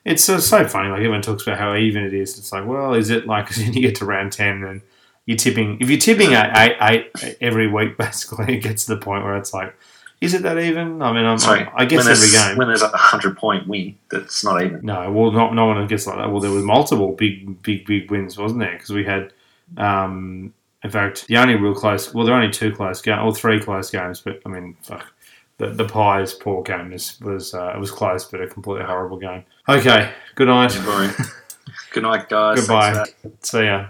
[0.05, 0.88] it's uh, so funny.
[0.88, 2.38] Like everyone talks about how even it is.
[2.38, 3.49] It's like, well, is it like?
[3.55, 4.82] Then you get to round ten, and
[5.26, 5.78] you're tipping.
[5.80, 9.36] If you're tipping eight, eight, eight every week, basically, it gets to the point where
[9.36, 9.74] it's like,
[10.20, 11.01] is it that even?
[11.01, 12.57] I mean, I'm, Sorry, I guess every game.
[12.57, 14.80] when there's a hundred point win, that's not even.
[14.84, 16.30] No, well, not no one gets like that.
[16.30, 18.72] Well, there was multiple big, big, big wins, wasn't there?
[18.72, 19.32] Because we had,
[19.76, 20.53] um,
[20.85, 22.14] in fact, the only real close.
[22.14, 24.20] Well, there are only two close games, or three close games.
[24.20, 25.07] But I mean, fuck,
[25.59, 29.18] the the Pies poor game was was uh, it was close, but a completely horrible
[29.18, 29.45] game.
[29.68, 30.72] Okay, good night.
[31.93, 32.61] Good night, guys.
[32.61, 33.05] Goodbye.
[33.43, 33.89] See ya.